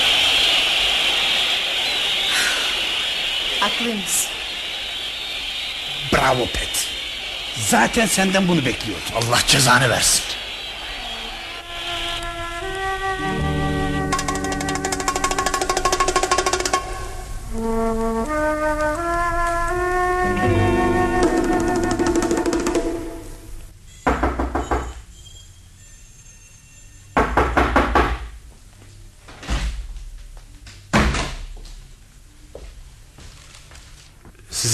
Haklıymış. 3.60 4.04
Bravo 6.14 6.46
Pet. 6.46 6.88
Zaten 7.58 8.06
senden 8.06 8.48
bunu 8.48 8.66
bekliyordum. 8.66 9.14
Allah 9.16 9.40
cezanı 9.48 9.90
versin. 9.90 10.24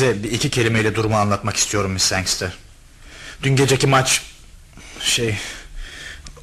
Size 0.06 0.24
bir 0.24 0.32
iki 0.32 0.50
kelimeyle 0.50 0.96
durumu 0.96 1.16
anlatmak 1.18 1.56
istiyorum 1.58 1.92
Miss 1.92 2.04
Sangster. 2.04 2.50
Dün 3.44 3.56
geceki 3.56 3.88
maç... 3.88 4.22
Şey... 5.02 5.36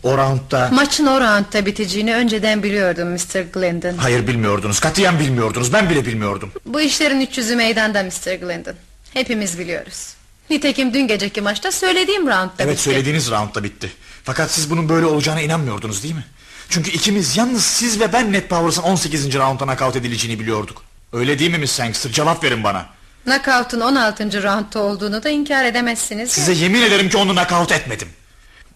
O 0.03 0.19
roundda... 0.19 0.69
Maçın 0.73 1.07
o 1.07 1.21
roundda 1.21 1.67
biteceğini 1.67 2.15
önceden 2.15 2.63
biliyordum 2.63 3.09
Mr. 3.09 3.41
Glendon. 3.53 3.97
Hayır 3.97 4.27
bilmiyordunuz. 4.27 4.81
Katiyen 4.81 5.19
bilmiyordunuz. 5.21 5.73
Ben 5.73 5.91
bile 5.91 6.07
bilmiyordum. 6.07 6.53
Bu 6.67 6.81
işlerin 6.81 7.21
üç 7.21 7.39
yüzü 7.39 7.57
meydanda 7.57 8.03
Mr. 8.03 8.35
Glendon. 8.35 8.75
Hepimiz 9.15 9.59
biliyoruz. 9.59 10.15
Nitekim 10.51 10.95
dün 10.95 11.09
geceki 11.09 11.41
maçta 11.41 11.73
söylediğim 11.73 12.23
roundda 12.23 12.53
Evet 12.59 12.73
bitti. 12.73 12.83
söylediğiniz 12.83 13.31
roundda 13.31 13.65
bitti. 13.65 13.93
Fakat 14.25 14.51
siz 14.51 14.71
bunun 14.71 14.89
böyle 14.89 15.07
olacağına 15.07 15.41
inanmıyordunuz 15.41 16.03
değil 16.03 16.15
mi? 16.15 16.25
Çünkü 16.69 16.91
ikimiz 16.91 17.37
yalnız 17.37 17.65
siz 17.65 18.01
ve 18.01 18.13
ben 18.13 18.33
Ned 18.33 18.49
Powers'ın 18.49 18.83
18. 18.83 19.35
roundda 19.35 19.67
nakavt 19.67 19.97
edileceğini 19.97 20.41
biliyorduk. 20.41 20.83
Öyle 21.13 21.39
değil 21.39 21.51
mi 21.51 21.59
Miss 21.59 21.73
Sangster? 21.73 22.13
Cevap 22.13 22.45
verin 22.45 22.65
bana. 22.65 22.87
Knockout'un 23.25 23.81
16. 23.81 24.43
roundda 24.43 24.79
olduğunu 24.79 25.23
da 25.23 25.31
inkar 25.31 25.65
edemezsiniz. 25.65 26.39
ya. 26.39 26.45
Size 26.45 26.65
yemin 26.65 26.83
ederim 26.83 27.09
ki 27.09 27.17
onu 27.17 27.35
nakavt 27.35 27.73
etmedim. 27.73 28.09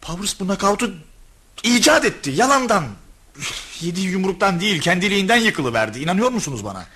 Powers 0.01 0.41
bu 0.41 0.49
nakavtu 0.49 0.95
icat 1.63 2.05
etti. 2.05 2.31
Yalandan. 2.31 2.87
Yediği 3.81 4.09
yumruktan 4.09 4.61
değil 4.61 4.81
kendiliğinden 4.81 5.37
yıkılıverdi. 5.37 5.99
İnanıyor 5.99 6.31
musunuz 6.31 6.65
bana? 6.65 6.87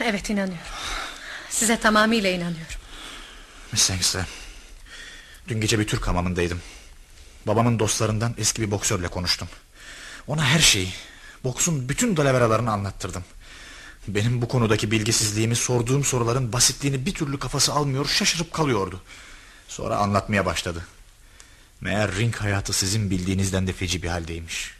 Evet 0.00 0.30
inanıyorum. 0.30 0.62
Size 1.50 1.76
tamamıyla 1.80 2.30
inanıyorum. 2.30 2.76
Miss 3.72 3.82
Sangster. 3.82 4.24
Dün 5.48 5.60
gece 5.60 5.78
bir 5.78 5.86
Türk 5.86 6.06
hamamındaydım. 6.08 6.60
Babamın 7.46 7.78
dostlarından 7.78 8.34
eski 8.38 8.62
bir 8.62 8.70
boksörle 8.70 9.08
konuştum. 9.08 9.48
Ona 10.26 10.44
her 10.44 10.58
şeyi, 10.58 10.92
boksun 11.44 11.88
bütün 11.88 12.16
dalaveralarını 12.16 12.70
anlattırdım. 12.70 13.24
Benim 14.08 14.42
bu 14.42 14.48
konudaki 14.48 14.90
bilgisizliğimi 14.90 15.56
sorduğum 15.56 16.04
soruların 16.04 16.52
basitliğini 16.52 17.06
bir 17.06 17.14
türlü 17.14 17.38
kafası 17.38 17.72
almıyor 17.72 18.06
şaşırıp 18.06 18.52
kalıyordu. 18.52 19.00
Sonra 19.68 19.96
anlatmaya 19.96 20.46
başladı. 20.46 20.86
Meğer 21.80 22.14
ring 22.14 22.36
hayatı 22.36 22.72
sizin 22.72 23.10
bildiğinizden 23.10 23.66
de 23.66 23.72
feci 23.72 24.02
bir 24.02 24.08
haldeymiş. 24.08 24.74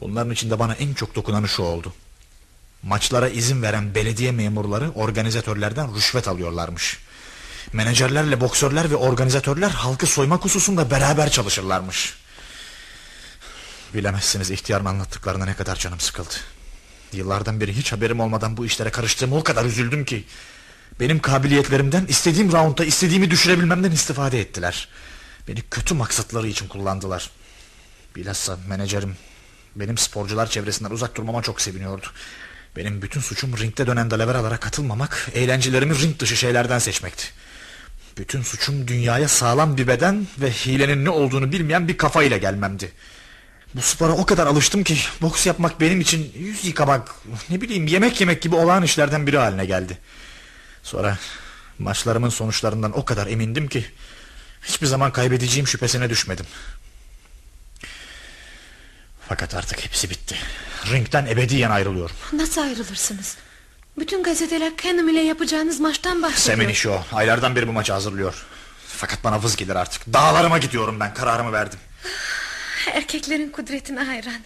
Bunların 0.00 0.32
içinde 0.32 0.58
bana 0.58 0.74
en 0.74 0.94
çok 0.94 1.14
dokunanı 1.14 1.48
şu 1.48 1.62
oldu. 1.62 1.92
Maçlara 2.82 3.28
izin 3.28 3.62
veren 3.62 3.94
belediye 3.94 4.32
memurları 4.32 4.90
organizatörlerden 4.90 5.94
rüşvet 5.94 6.28
alıyorlarmış. 6.28 6.98
Menajerlerle 7.72 8.40
boksörler 8.40 8.90
ve 8.90 8.96
organizatörler 8.96 9.70
halkı 9.70 10.06
soymak 10.06 10.44
hususunda 10.44 10.90
beraber 10.90 11.30
çalışırlarmış. 11.30 12.14
Bilemezsiniz 13.94 14.50
ihtiyarın 14.50 14.84
anlattıklarına 14.84 15.44
ne 15.44 15.54
kadar 15.54 15.76
canım 15.76 16.00
sıkıldı. 16.00 16.34
Yıllardan 17.12 17.60
beri 17.60 17.76
hiç 17.76 17.92
haberim 17.92 18.20
olmadan 18.20 18.56
bu 18.56 18.66
işlere 18.66 18.90
karıştığıma 18.90 19.36
o 19.36 19.44
kadar 19.44 19.64
üzüldüm 19.64 20.04
ki. 20.04 20.24
Benim 21.00 21.18
kabiliyetlerimden 21.18 22.06
istediğim 22.06 22.52
roundda 22.52 22.84
istediğimi 22.84 23.30
düşürebilmemden 23.30 23.90
istifade 23.90 24.40
ettiler. 24.40 24.88
Beni 25.48 25.62
kötü 25.70 25.94
maksatları 25.94 26.48
için 26.48 26.68
kullandılar. 26.68 27.30
Bilhassa 28.16 28.58
menajerim 28.68 29.16
benim 29.76 29.98
sporcular 29.98 30.50
çevresinden 30.50 30.90
uzak 30.90 31.16
durmama 31.16 31.42
çok 31.42 31.60
seviniyordu. 31.60 32.06
Benim 32.76 33.02
bütün 33.02 33.20
suçum 33.20 33.58
ringde 33.58 33.86
dönen 33.86 34.10
dalaveralara 34.10 34.56
katılmamak, 34.56 35.28
eğlencelerimi 35.34 35.98
ring 35.98 36.18
dışı 36.18 36.36
şeylerden 36.36 36.78
seçmekti. 36.78 37.24
Bütün 38.18 38.42
suçum 38.42 38.88
dünyaya 38.88 39.28
sağlam 39.28 39.76
bir 39.76 39.88
beden 39.88 40.26
ve 40.38 40.50
hilenin 40.50 41.04
ne 41.04 41.10
olduğunu 41.10 41.52
bilmeyen 41.52 41.88
bir 41.88 41.96
kafayla 41.96 42.36
gelmemdi. 42.36 42.92
Bu 43.74 43.82
spora 43.82 44.12
o 44.12 44.26
kadar 44.26 44.46
alıştım 44.46 44.84
ki 44.84 44.98
boks 45.22 45.46
yapmak 45.46 45.80
benim 45.80 46.00
için 46.00 46.32
yüz 46.36 46.64
yıkamak, 46.64 47.14
ne 47.50 47.60
bileyim 47.60 47.86
yemek 47.86 48.20
yemek 48.20 48.42
gibi 48.42 48.54
olağan 48.54 48.82
işlerden 48.82 49.26
biri 49.26 49.38
haline 49.38 49.66
geldi. 49.66 49.98
Sonra 50.82 51.18
maçlarımın 51.78 52.28
sonuçlarından 52.28 52.98
o 52.98 53.04
kadar 53.04 53.26
emindim 53.26 53.68
ki 53.68 53.86
hiçbir 54.62 54.86
zaman 54.86 55.12
kaybedeceğim 55.12 55.66
şüphesine 55.66 56.10
düşmedim. 56.10 56.46
Fakat 59.28 59.54
artık 59.54 59.84
hepsi 59.84 60.10
bitti. 60.10 60.36
Ringden 60.92 61.26
ebediyen 61.26 61.70
ayrılıyorum. 61.70 62.16
Nasıl 62.32 62.60
ayrılırsınız? 62.60 63.36
Bütün 63.98 64.22
gazeteler 64.22 64.72
Canham 64.82 65.08
ile 65.08 65.20
yapacağınız 65.20 65.80
maçtan 65.80 66.22
bahsediyor. 66.22 66.56
Semin 66.56 66.68
işi 66.68 66.88
o. 66.88 67.04
Aylardan 67.12 67.56
beri 67.56 67.68
bu 67.68 67.72
maçı 67.72 67.92
hazırlıyor. 67.92 68.46
Fakat 68.86 69.24
bana 69.24 69.42
vız 69.42 69.56
gelir 69.56 69.76
artık. 69.76 70.12
Dağlarıma 70.12 70.58
gidiyorum 70.58 71.00
ben. 71.00 71.14
Kararımı 71.14 71.52
verdim. 71.52 71.78
Erkeklerin 72.86 73.50
kudretine 73.50 74.00
hayranım. 74.00 74.42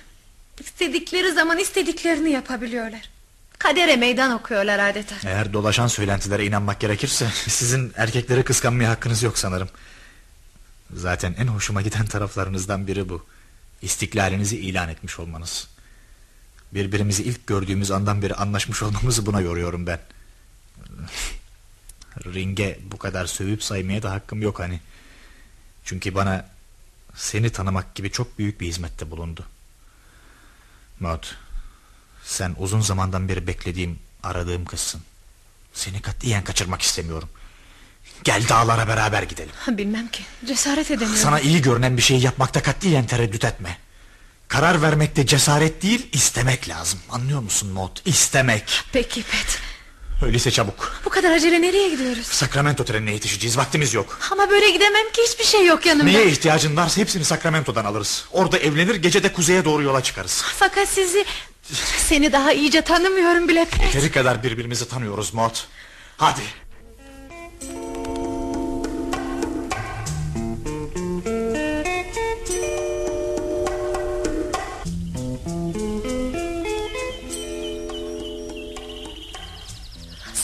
İstedikleri 0.61 1.33
zaman 1.33 1.59
istediklerini 1.59 2.31
yapabiliyorlar. 2.31 3.11
Kadere 3.59 3.97
meydan 3.97 4.33
okuyorlar 4.33 4.79
adeta. 4.79 5.15
Eğer 5.25 5.53
dolaşan 5.53 5.87
söylentilere 5.87 6.47
inanmak 6.47 6.81
gerekirse 6.81 7.29
sizin 7.49 7.93
erkekleri 7.97 8.43
kıskanmaya 8.43 8.91
hakkınız 8.91 9.23
yok 9.23 9.39
sanırım. 9.39 9.69
Zaten 10.95 11.35
en 11.39 11.47
hoşuma 11.47 11.83
giden 11.83 12.07
taraflarınızdan 12.07 12.87
biri 12.87 13.09
bu. 13.09 13.27
İstiklalinizi 13.83 14.57
ilan 14.57 14.89
etmiş 14.89 15.19
olmanız. 15.19 15.69
Birbirimizi 16.75 17.23
ilk 17.23 17.47
gördüğümüz 17.47 17.91
andan 17.91 18.23
beri 18.23 18.35
anlaşmış 18.35 18.83
olmamızı 18.83 19.27
buna 19.27 19.41
yoruyorum 19.41 19.87
ben. 19.87 20.01
Ringe 22.25 22.79
bu 22.93 22.99
kadar 22.99 23.27
sövüp 23.27 23.63
saymaya 23.63 24.03
da 24.03 24.11
hakkım 24.13 24.43
yok 24.43 24.61
hani. 24.61 24.81
Çünkü 25.85 26.15
bana 26.15 26.56
seni 27.17 27.51
tanımak 27.51 27.95
gibi 27.95 28.11
çok 28.11 28.39
büyük 28.39 28.61
bir 28.61 28.67
hizmette 28.67 29.11
bulundu. 29.11 29.45
Maud, 31.01 31.25
sen 32.25 32.55
uzun 32.59 32.81
zamandan 32.81 33.29
beri 33.29 33.47
beklediğim, 33.47 33.99
aradığım 34.23 34.65
kızsın. 34.65 35.03
Seni 35.75 36.03
katiyen 36.03 36.45
kaçırmak 36.45 36.83
istemiyorum. 36.83 37.29
Gel 38.25 38.49
dağlara 38.49 38.89
beraber 38.89 39.23
gidelim. 39.23 39.55
Bilmem 39.69 40.09
ki 40.09 40.23
cesaret 40.47 40.91
edemiyorum. 40.91 41.23
Sana 41.23 41.41
iyi 41.41 41.63
görünen 41.63 41.97
bir 41.97 42.03
şeyi 42.03 42.23
yapmakta 42.23 42.63
katiyen 42.63 43.07
tereddüt 43.07 43.45
etme. 43.45 43.79
Karar 44.49 44.83
vermekte 44.83 45.27
cesaret 45.27 45.83
değil, 45.83 46.09
istemek 46.13 46.69
lazım. 46.69 47.01
Anlıyor 47.11 47.41
musun 47.41 47.69
Maud? 47.71 47.97
İstemek. 48.05 48.83
Peki 48.93 49.23
Pet. 49.23 49.59
Öyleyse 50.23 50.51
çabuk. 50.51 51.01
Bu 51.05 51.11
kadar 51.11 51.31
acele 51.31 51.63
nereye 51.63 51.89
gidiyoruz? 51.89 52.27
Sakramento 52.27 52.85
trenine 52.85 53.13
yetişeceğiz. 53.13 53.59
Vaktimiz 53.59 53.95
yok. 53.95 54.19
Ama 54.33 54.51
böyle 54.51 54.71
gidemem 54.71 55.11
ki 55.13 55.23
hiçbir 55.29 55.45
şey 55.45 55.67
yok 55.67 55.87
yanımda. 55.87 56.05
Neye 56.05 56.27
ihtiyacın 56.27 56.77
varsa 56.77 57.01
hepsini 57.01 57.25
Sacramento'dan 57.25 57.85
alırız. 57.85 58.25
Orada 58.33 58.59
evlenir 58.59 58.95
gece 58.95 59.23
de 59.23 59.33
kuzeye 59.33 59.65
doğru 59.65 59.83
yola 59.83 60.03
çıkarız. 60.03 60.43
Fakat 60.59 60.89
sizi... 60.89 61.25
Seni 62.09 62.33
daha 62.33 62.53
iyice 62.53 62.81
tanımıyorum 62.81 63.49
bile. 63.49 63.67
Yeteri 63.85 64.11
kadar 64.11 64.43
birbirimizi 64.43 64.89
tanıyoruz 64.89 65.35
Maud. 65.35 65.55
Hadi. 66.17 66.41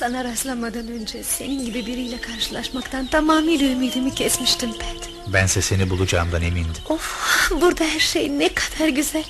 Sana 0.02 0.24
rastlamadan 0.24 0.88
önce 0.88 1.22
senin 1.22 1.64
gibi 1.64 1.86
biriyle 1.86 2.20
karşılaşmaktan 2.20 3.06
tamamıyla 3.06 3.66
ümidimi 3.66 4.14
kesmiştim 4.14 4.72
Pet. 4.72 5.32
Bense 5.32 5.62
seni 5.62 5.90
bulacağımdan 5.90 6.42
emindim. 6.42 6.82
Of 6.88 7.50
burada 7.60 7.84
her 7.84 8.00
şey 8.00 8.38
ne 8.38 8.48
kadar 8.54 8.88
güzel. 8.88 9.24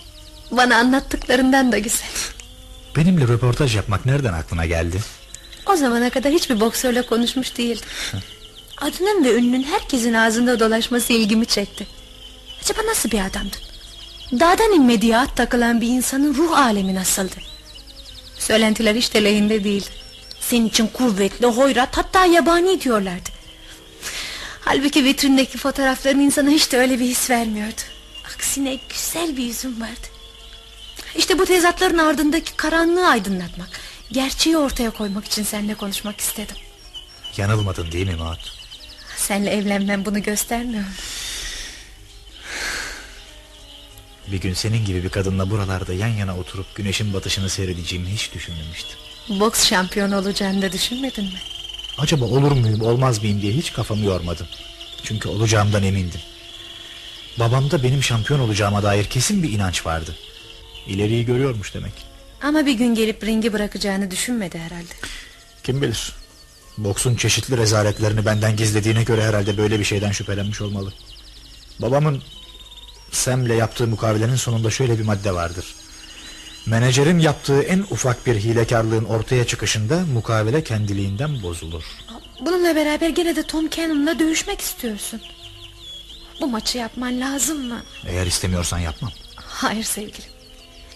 Bana 0.50 0.76
anlattıklarından 0.76 1.72
da 1.72 1.78
güzel. 1.78 2.08
Benimle 2.96 3.28
röportaj 3.28 3.76
yapmak 3.76 4.06
nereden 4.06 4.32
aklına 4.32 4.66
geldi? 4.66 5.00
O 5.66 5.76
zamana 5.76 6.10
kadar 6.10 6.32
hiçbir 6.32 6.60
boksörle 6.60 7.02
konuşmuş 7.02 7.58
değildim. 7.58 7.88
Adının 8.80 9.24
ve 9.24 9.34
ününün 9.34 9.62
herkesin 9.62 10.14
ağzında 10.14 10.60
dolaşması 10.60 11.12
ilgimi 11.12 11.46
çekti. 11.46 11.86
Acaba 12.62 12.80
nasıl 12.86 13.10
bir 13.10 13.20
adamdın? 13.20 13.60
Dağdan 14.32 14.72
inmediği 14.72 15.16
at 15.16 15.36
takılan 15.36 15.80
bir 15.80 15.88
insanın 15.88 16.34
ruh 16.34 16.58
alemi 16.58 16.94
nasıldı? 16.94 17.36
Söylentiler 18.38 18.94
hiç 18.94 19.14
de 19.14 19.24
lehinde 19.24 19.64
değildi. 19.64 20.01
Senin 20.52 20.68
için 20.68 20.86
kuvvetli, 20.86 21.46
hoyrat 21.46 21.96
hatta 21.96 22.26
yabani 22.26 22.80
diyorlardı. 22.80 23.28
Halbuki 24.60 25.04
vitrindeki 25.04 25.58
fotoğrafların 25.58 26.20
insana 26.20 26.50
hiç 26.50 26.72
de 26.72 26.78
öyle 26.78 27.00
bir 27.00 27.04
his 27.04 27.30
vermiyordu. 27.30 27.80
Aksine 28.24 28.78
güzel 28.88 29.36
bir 29.36 29.42
yüzün 29.42 29.80
vardı. 29.80 30.06
İşte 31.16 31.38
bu 31.38 31.44
tezatların 31.44 31.98
ardındaki 31.98 32.56
karanlığı 32.56 33.08
aydınlatmak, 33.08 33.80
gerçeği 34.10 34.56
ortaya 34.56 34.90
koymak 34.90 35.24
için 35.24 35.42
seninle 35.42 35.74
konuşmak 35.74 36.20
istedim. 36.20 36.56
Yanılmadın 37.36 37.92
değil 37.92 38.06
mi 38.06 38.16
Maud? 38.16 38.40
Seninle 39.16 39.50
evlenmem 39.50 40.04
bunu 40.04 40.22
göstermiyor 40.22 40.82
mu? 40.82 40.90
Bir 44.32 44.40
gün 44.40 44.54
senin 44.54 44.84
gibi 44.84 45.04
bir 45.04 45.10
kadınla 45.10 45.50
buralarda 45.50 45.92
yan 45.92 46.08
yana 46.08 46.38
oturup 46.38 46.74
güneşin 46.74 47.14
batışını 47.14 47.48
seyredeceğimi 47.48 48.08
hiç 48.08 48.32
düşünmemiştim. 48.34 48.98
Boks 49.28 49.64
şampiyonu 49.66 50.16
olacağını 50.18 50.62
da 50.62 50.72
düşünmedin 50.72 51.24
mi? 51.24 51.38
Acaba 51.98 52.24
olur 52.24 52.52
muyum 52.52 52.80
olmaz 52.80 53.22
mıyım 53.22 53.42
diye 53.42 53.52
hiç 53.52 53.72
kafamı 53.72 54.04
yormadım. 54.04 54.46
Çünkü 55.02 55.28
olacağımdan 55.28 55.82
emindim. 55.82 56.20
Babamda 57.38 57.82
benim 57.82 58.02
şampiyon 58.02 58.40
olacağıma 58.40 58.82
dair 58.82 59.04
kesin 59.04 59.42
bir 59.42 59.52
inanç 59.52 59.86
vardı. 59.86 60.16
İleriyi 60.86 61.24
görüyormuş 61.24 61.74
demek. 61.74 61.92
Ama 62.42 62.66
bir 62.66 62.72
gün 62.72 62.94
gelip 62.94 63.24
ringi 63.24 63.52
bırakacağını 63.52 64.10
düşünmedi 64.10 64.58
herhalde. 64.58 64.92
Kim 65.64 65.82
bilir. 65.82 66.12
Boksun 66.78 67.16
çeşitli 67.16 67.56
rezaletlerini 67.56 68.24
benden 68.26 68.56
gizlediğine 68.56 69.02
göre 69.02 69.24
herhalde 69.24 69.56
böyle 69.58 69.78
bir 69.78 69.84
şeyden 69.84 70.12
şüphelenmiş 70.12 70.60
olmalı. 70.60 70.92
Babamın 71.78 72.22
Sam'le 73.12 73.54
yaptığı 73.56 73.86
mukavelenin 73.86 74.36
sonunda 74.36 74.70
şöyle 74.70 74.98
bir 74.98 75.04
madde 75.04 75.34
vardır. 75.34 75.64
Menajerin 76.66 77.18
yaptığı 77.18 77.62
en 77.62 77.78
ufak 77.90 78.26
bir 78.26 78.34
hilekarlığın 78.36 79.04
ortaya 79.04 79.46
çıkışında 79.46 80.00
mukavele 80.12 80.64
kendiliğinden 80.64 81.42
bozulur. 81.42 81.84
Bununla 82.40 82.76
beraber 82.76 83.08
gene 83.08 83.36
de 83.36 83.42
Tom 83.42 83.70
Cannon'la 83.70 84.18
dövüşmek 84.18 84.60
istiyorsun. 84.60 85.20
Bu 86.40 86.46
maçı 86.46 86.78
yapman 86.78 87.20
lazım 87.20 87.68
mı? 87.68 87.82
Eğer 88.06 88.26
istemiyorsan 88.26 88.78
yapmam. 88.78 89.12
Hayır 89.36 89.84
sevgilim. 89.84 90.30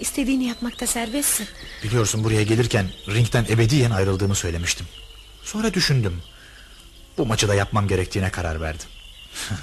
İstediğini 0.01 0.45
yapmakta 0.45 0.87
serbestsin. 0.87 1.47
Biliyorsun 1.85 2.25
buraya 2.25 2.43
gelirken 2.43 2.87
ringden 3.09 3.45
ebediyen 3.49 3.91
ayrıldığımı 3.91 4.35
söylemiştim. 4.35 4.87
Sonra 5.45 5.75
düşündüm. 5.75 6.23
Bu 7.19 7.27
maçı 7.27 7.49
da 7.49 7.55
yapmam 7.55 7.89
gerektiğine 7.89 8.31
karar 8.31 8.61
verdim. 8.61 8.87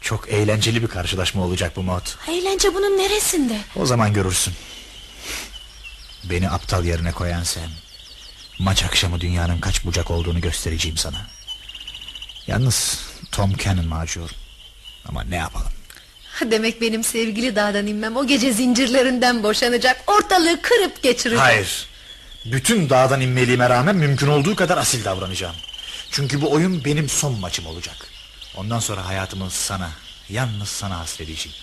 Çok 0.00 0.28
eğlenceli 0.28 0.82
bir 0.82 0.88
karşılaşma 0.88 1.42
olacak 1.44 1.76
bu 1.76 1.82
mod. 1.82 2.06
Eğlence 2.28 2.74
bunun 2.74 2.98
neresinde? 2.98 3.60
O 3.76 3.86
zaman 3.86 4.12
görürsün. 4.12 4.54
Beni 6.24 6.50
aptal 6.50 6.84
yerine 6.84 7.12
koyan 7.12 7.42
sen. 7.42 7.68
Maç 8.58 8.84
akşamı 8.84 9.20
dünyanın 9.20 9.60
kaç 9.60 9.84
bucak 9.84 10.10
olduğunu 10.10 10.40
göstereceğim 10.40 10.96
sana. 10.96 11.26
Yalnız 12.46 12.98
Tom 13.32 13.56
Cannon 13.56 13.86
macur. 13.86 14.30
Ama 15.08 15.22
ne 15.22 15.36
yapalım? 15.36 15.72
Demek 16.50 16.80
benim 16.80 17.04
sevgili 17.04 17.56
dağdan 17.56 17.86
inmem 17.86 18.16
o 18.16 18.26
gece 18.26 18.52
zincirlerinden 18.52 19.42
boşanacak. 19.42 20.04
Ortalığı 20.06 20.62
kırıp 20.62 21.02
geçirecek. 21.02 21.40
Hayır. 21.40 21.86
Bütün 22.44 22.90
dağdan 22.90 23.20
inmeliğime 23.20 23.70
rağmen 23.70 23.96
mümkün 23.96 24.26
olduğu 24.26 24.56
kadar 24.56 24.78
asil 24.78 25.04
davranacağım. 25.04 25.56
Çünkü 26.10 26.40
bu 26.40 26.52
oyun 26.52 26.84
benim 26.84 27.08
son 27.08 27.40
maçım 27.40 27.66
olacak. 27.66 27.96
Ondan 28.56 28.78
sonra 28.78 29.06
hayatımı 29.06 29.50
sana, 29.50 29.90
yalnız 30.28 30.68
sana 30.68 30.98
hasredeceğim. 30.98 31.58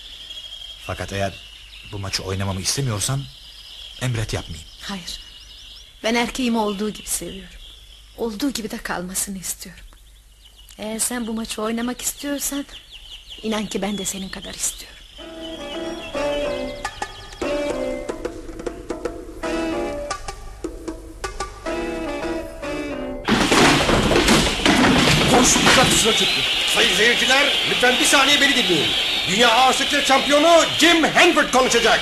Fakat 0.86 1.12
eğer 1.12 1.32
bu 1.92 1.98
maçı 1.98 2.22
oynamamı 2.22 2.60
istemiyorsan 2.60 3.22
emret 4.02 4.34
yapmayayım. 4.34 4.68
Hayır. 4.82 5.20
Ben 6.04 6.14
erkeğimi 6.14 6.58
olduğu 6.58 6.90
gibi 6.90 7.08
seviyorum. 7.08 7.58
Olduğu 8.16 8.50
gibi 8.50 8.70
de 8.70 8.78
kalmasını 8.78 9.38
istiyorum. 9.38 9.84
Eğer 10.78 10.98
sen 10.98 11.26
bu 11.26 11.32
maçı 11.32 11.62
oynamak 11.62 12.02
istiyorsan 12.02 12.64
inan 13.42 13.66
ki 13.66 13.82
ben 13.82 13.98
de 13.98 14.04
senin 14.04 14.28
kadar 14.28 14.54
istiyorum. 14.54 14.98
Koş 25.30 25.54
dikkat 25.54 25.90
dışına 25.90 26.12
çıktı. 26.12 26.40
Sayın 26.74 26.96
seyirciler 26.96 27.46
lütfen 27.70 27.94
bir 28.00 28.04
saniye 28.04 28.40
beni 28.40 28.56
dinleyin. 28.56 28.90
Dünya 29.28 29.48
ağır 29.48 29.72
siklet 29.72 30.06
şampiyonu 30.06 30.64
Jim 30.78 31.04
Henford 31.04 31.50
konuşacak. 31.52 32.00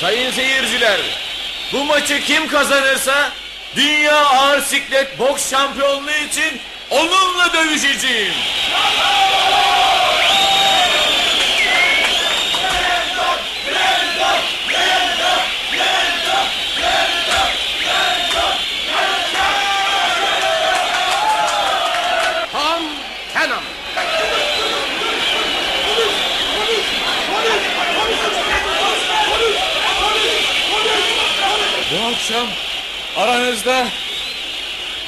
Sayın 0.00 0.30
seyirciler, 0.30 1.00
bu 1.72 1.84
maçı 1.84 2.20
kim 2.20 2.48
kazanırsa 2.48 3.32
Dünya 3.76 4.24
Ağır 4.24 4.60
Siklet 4.60 5.18
Boks 5.18 5.50
Şampiyonluğu 5.50 6.10
için 6.10 6.60
onunla 6.90 7.52
dövüşeceğim. 7.52 8.34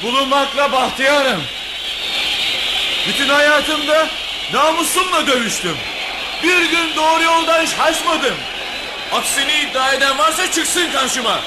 Bulunmakla 0.03 0.71
bahtiyarım. 0.71 1.43
Bütün 3.07 3.29
hayatımda 3.29 4.07
namusumla 4.53 5.27
dövüştüm. 5.27 5.77
Bir 6.43 6.69
gün 6.69 6.95
doğru 6.95 7.23
yoldan 7.23 7.65
şaşmadım. 7.65 8.35
Aksini 9.11 9.53
iddia 9.53 9.93
eden 9.93 10.17
varsa 10.17 10.51
çıksın 10.51 10.91
karşıma. 10.91 11.39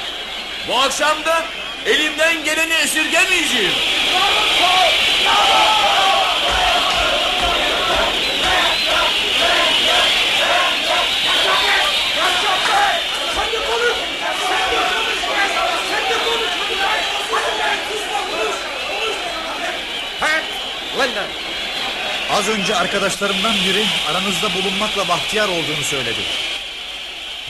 Bu 0.68 0.78
akşam 0.78 1.24
da 1.24 1.44
elimden 1.86 2.44
geleni 2.44 2.74
esirgemeyeceğim. 2.74 3.72
Glenda. 4.12 6.01
Az 22.42 22.48
önce 22.48 22.76
arkadaşlarımdan 22.76 23.54
biri 23.54 23.84
aranızda 24.10 24.54
bulunmakla 24.54 25.08
bahtiyar 25.08 25.48
olduğunu 25.48 25.84
söyledi. 25.84 26.20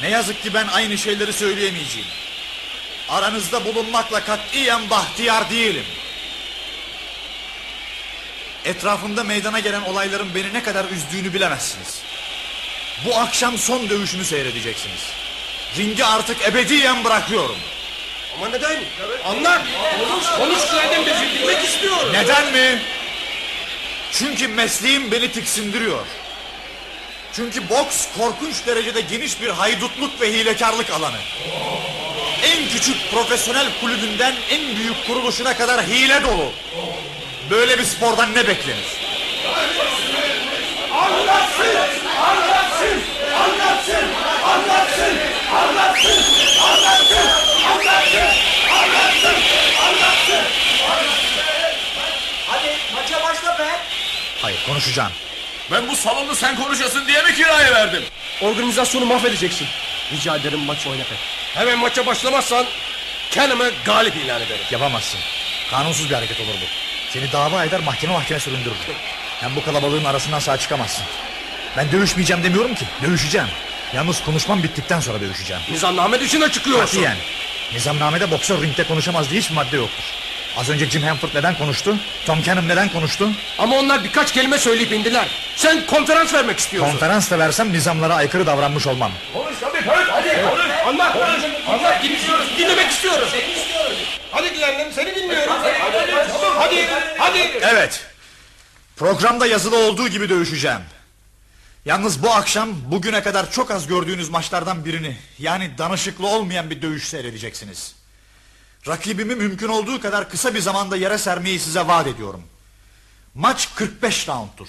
Ne 0.02 0.10
yazık 0.10 0.42
ki 0.42 0.54
ben 0.54 0.66
aynı 0.66 0.98
şeyleri 0.98 1.32
söyleyemeyeceğim. 1.32 2.08
Aranızda 3.08 3.64
bulunmakla 3.64 4.24
katiyen 4.24 4.90
bahtiyar 4.90 5.50
değilim. 5.50 5.84
Etrafımda 8.64 9.24
meydana 9.24 9.60
gelen 9.60 9.82
olayların 9.82 10.34
beni 10.34 10.52
ne 10.52 10.62
kadar 10.62 10.84
üzdüğünü 10.84 11.34
bilemezsiniz. 11.34 12.02
Bu 13.04 13.16
akşam 13.16 13.58
son 13.58 13.88
dövüşümü 13.88 14.24
seyredeceksiniz. 14.24 15.02
Ringi 15.76 16.04
artık 16.04 16.42
ebediyen 16.42 17.04
bırakıyorum. 17.04 17.58
Ama 18.36 18.48
neden? 18.48 18.76
Anlat. 19.24 19.62
Konuş. 19.98 20.26
Konuş 20.38 20.70
Glenda'm 20.70 21.06
bizi 21.06 21.34
bilmek 21.34 21.64
istiyorum. 21.64 22.12
Neden 22.12 22.52
mi? 22.52 22.82
Çünkü 24.12 24.48
mesleğim 24.48 25.10
beni 25.10 25.32
tiksindiriyor. 25.32 26.06
Çünkü 27.32 27.68
boks 27.68 28.06
korkunç 28.18 28.66
derecede 28.66 29.00
geniş 29.00 29.42
bir 29.42 29.48
haydutluk 29.48 30.20
ve 30.20 30.32
hilekarlık 30.32 30.90
alanı. 30.90 31.18
En 32.42 32.68
küçük 32.68 33.10
profesyonel 33.10 33.66
kulübünden 33.80 34.34
en 34.50 34.76
büyük 34.76 35.06
kuruluşuna 35.06 35.56
kadar 35.56 35.86
hile 35.86 36.22
dolu. 36.22 36.52
Böyle 37.50 37.78
bir 37.78 37.84
spordan 37.84 38.34
ne 38.34 38.48
beklenir? 38.48 38.84
Hadi 52.46 52.76
maça 52.94 53.22
başla 53.22 53.58
be. 53.58 53.91
Hayır 54.42 54.58
konuşacağım. 54.66 55.12
Ben 55.70 55.88
bu 55.88 55.96
salonu 55.96 56.34
sen 56.36 56.56
konuşasın 56.56 57.06
diye 57.06 57.22
mi 57.22 57.34
kiraya 57.34 57.72
verdim? 57.72 58.02
Organizasyonu 58.40 59.06
mahvedeceksin. 59.06 59.66
Rica 60.12 60.36
ederim 60.36 60.60
maç 60.60 60.86
oyna 60.86 61.02
pek. 61.02 61.18
Hemen 61.54 61.78
maça 61.78 62.06
başlamazsan 62.06 62.66
kendimi 63.30 63.64
galip 63.84 64.16
ilan 64.16 64.40
ederim. 64.40 64.64
Yapamazsın. 64.70 65.20
Kanunsuz 65.70 66.10
bir 66.10 66.14
hareket 66.14 66.40
olur 66.40 66.54
bu. 66.62 66.66
Seni 67.12 67.32
dava 67.32 67.64
eder 67.64 67.80
mahkeme 67.80 68.12
mahkeme 68.12 68.40
süründürür. 68.40 68.76
Hem 69.40 69.56
bu 69.56 69.64
kalabalığın 69.64 70.04
arasından 70.04 70.38
sağ 70.38 70.58
çıkamazsın. 70.58 71.04
Ben 71.76 71.92
dövüşmeyeceğim 71.92 72.42
demiyorum 72.44 72.74
ki. 72.74 72.84
Dövüşeceğim. 73.02 73.48
Yalnız 73.94 74.24
konuşmam 74.24 74.62
bittikten 74.62 75.00
sonra 75.00 75.20
dövüşeceğim. 75.20 75.62
Nizamname 75.70 76.20
dışına 76.20 76.50
çıkıyorsun. 76.50 76.84
Katiyen. 76.86 77.16
Nizamnamede 77.72 78.30
boksör 78.30 78.62
ringde 78.62 78.84
konuşamaz 78.84 79.30
diye 79.30 79.40
hiçbir 79.40 79.54
madde 79.54 79.76
yoktur. 79.76 80.04
Az 80.56 80.70
önce 80.70 80.90
Jim 80.90 81.02
Hanford 81.02 81.34
neden 81.34 81.58
konuştu? 81.58 81.96
Tom 82.26 82.42
Cannon 82.42 82.68
neden 82.68 82.88
konuştu? 82.88 83.30
Ama 83.58 83.76
onlar 83.76 84.04
birkaç 84.04 84.32
kelime 84.32 84.58
söyleyip 84.58 84.92
indiler. 84.92 85.28
Sen 85.56 85.86
konferans 85.86 86.34
vermek 86.34 86.58
istiyorsun. 86.58 86.90
Konferans 86.92 87.30
da 87.30 87.38
versem 87.38 87.72
nizamlara 87.72 88.14
aykırı 88.14 88.46
davranmış 88.46 88.86
olmam. 88.86 89.12
Konuş 89.32 89.54
tabii. 89.60 89.78
Hadi. 90.10 90.28
Konuş. 90.50 90.62
Anlat. 90.86 91.16
Anlat. 91.68 92.02
Dinliyoruz. 92.02 92.58
Dinlemek 92.58 92.90
istiyoruz. 92.90 93.28
Hadi 94.30 94.48
Glenda'm 94.52 94.92
seni 94.92 95.14
dinliyorum. 95.14 95.52
Hadi. 96.58 96.86
Hadi. 97.18 97.38
Evet. 97.62 98.00
Programda 98.96 99.46
yazılı 99.46 99.76
olduğu 99.76 100.08
gibi 100.08 100.28
dövüşeceğim. 100.28 100.80
Yalnız 101.84 102.22
bu 102.22 102.30
akşam 102.30 102.70
bugüne 102.92 103.22
kadar 103.22 103.50
çok 103.50 103.70
az 103.70 103.86
gördüğünüz 103.86 104.28
maçlardan 104.28 104.84
birini 104.84 105.16
yani 105.38 105.70
danışıklı 105.78 106.26
olmayan 106.26 106.70
bir 106.70 106.82
dövüş 106.82 107.08
seyredeceksiniz. 107.08 107.94
Rakibimi 108.88 109.34
mümkün 109.34 109.68
olduğu 109.68 110.00
kadar 110.00 110.30
kısa 110.30 110.54
bir 110.54 110.60
zamanda 110.60 110.96
yere 110.96 111.18
sermeyi 111.18 111.60
size 111.60 111.86
vaat 111.86 112.06
ediyorum. 112.06 112.42
Maç 113.34 113.68
45 113.74 114.28
roundtur. 114.28 114.68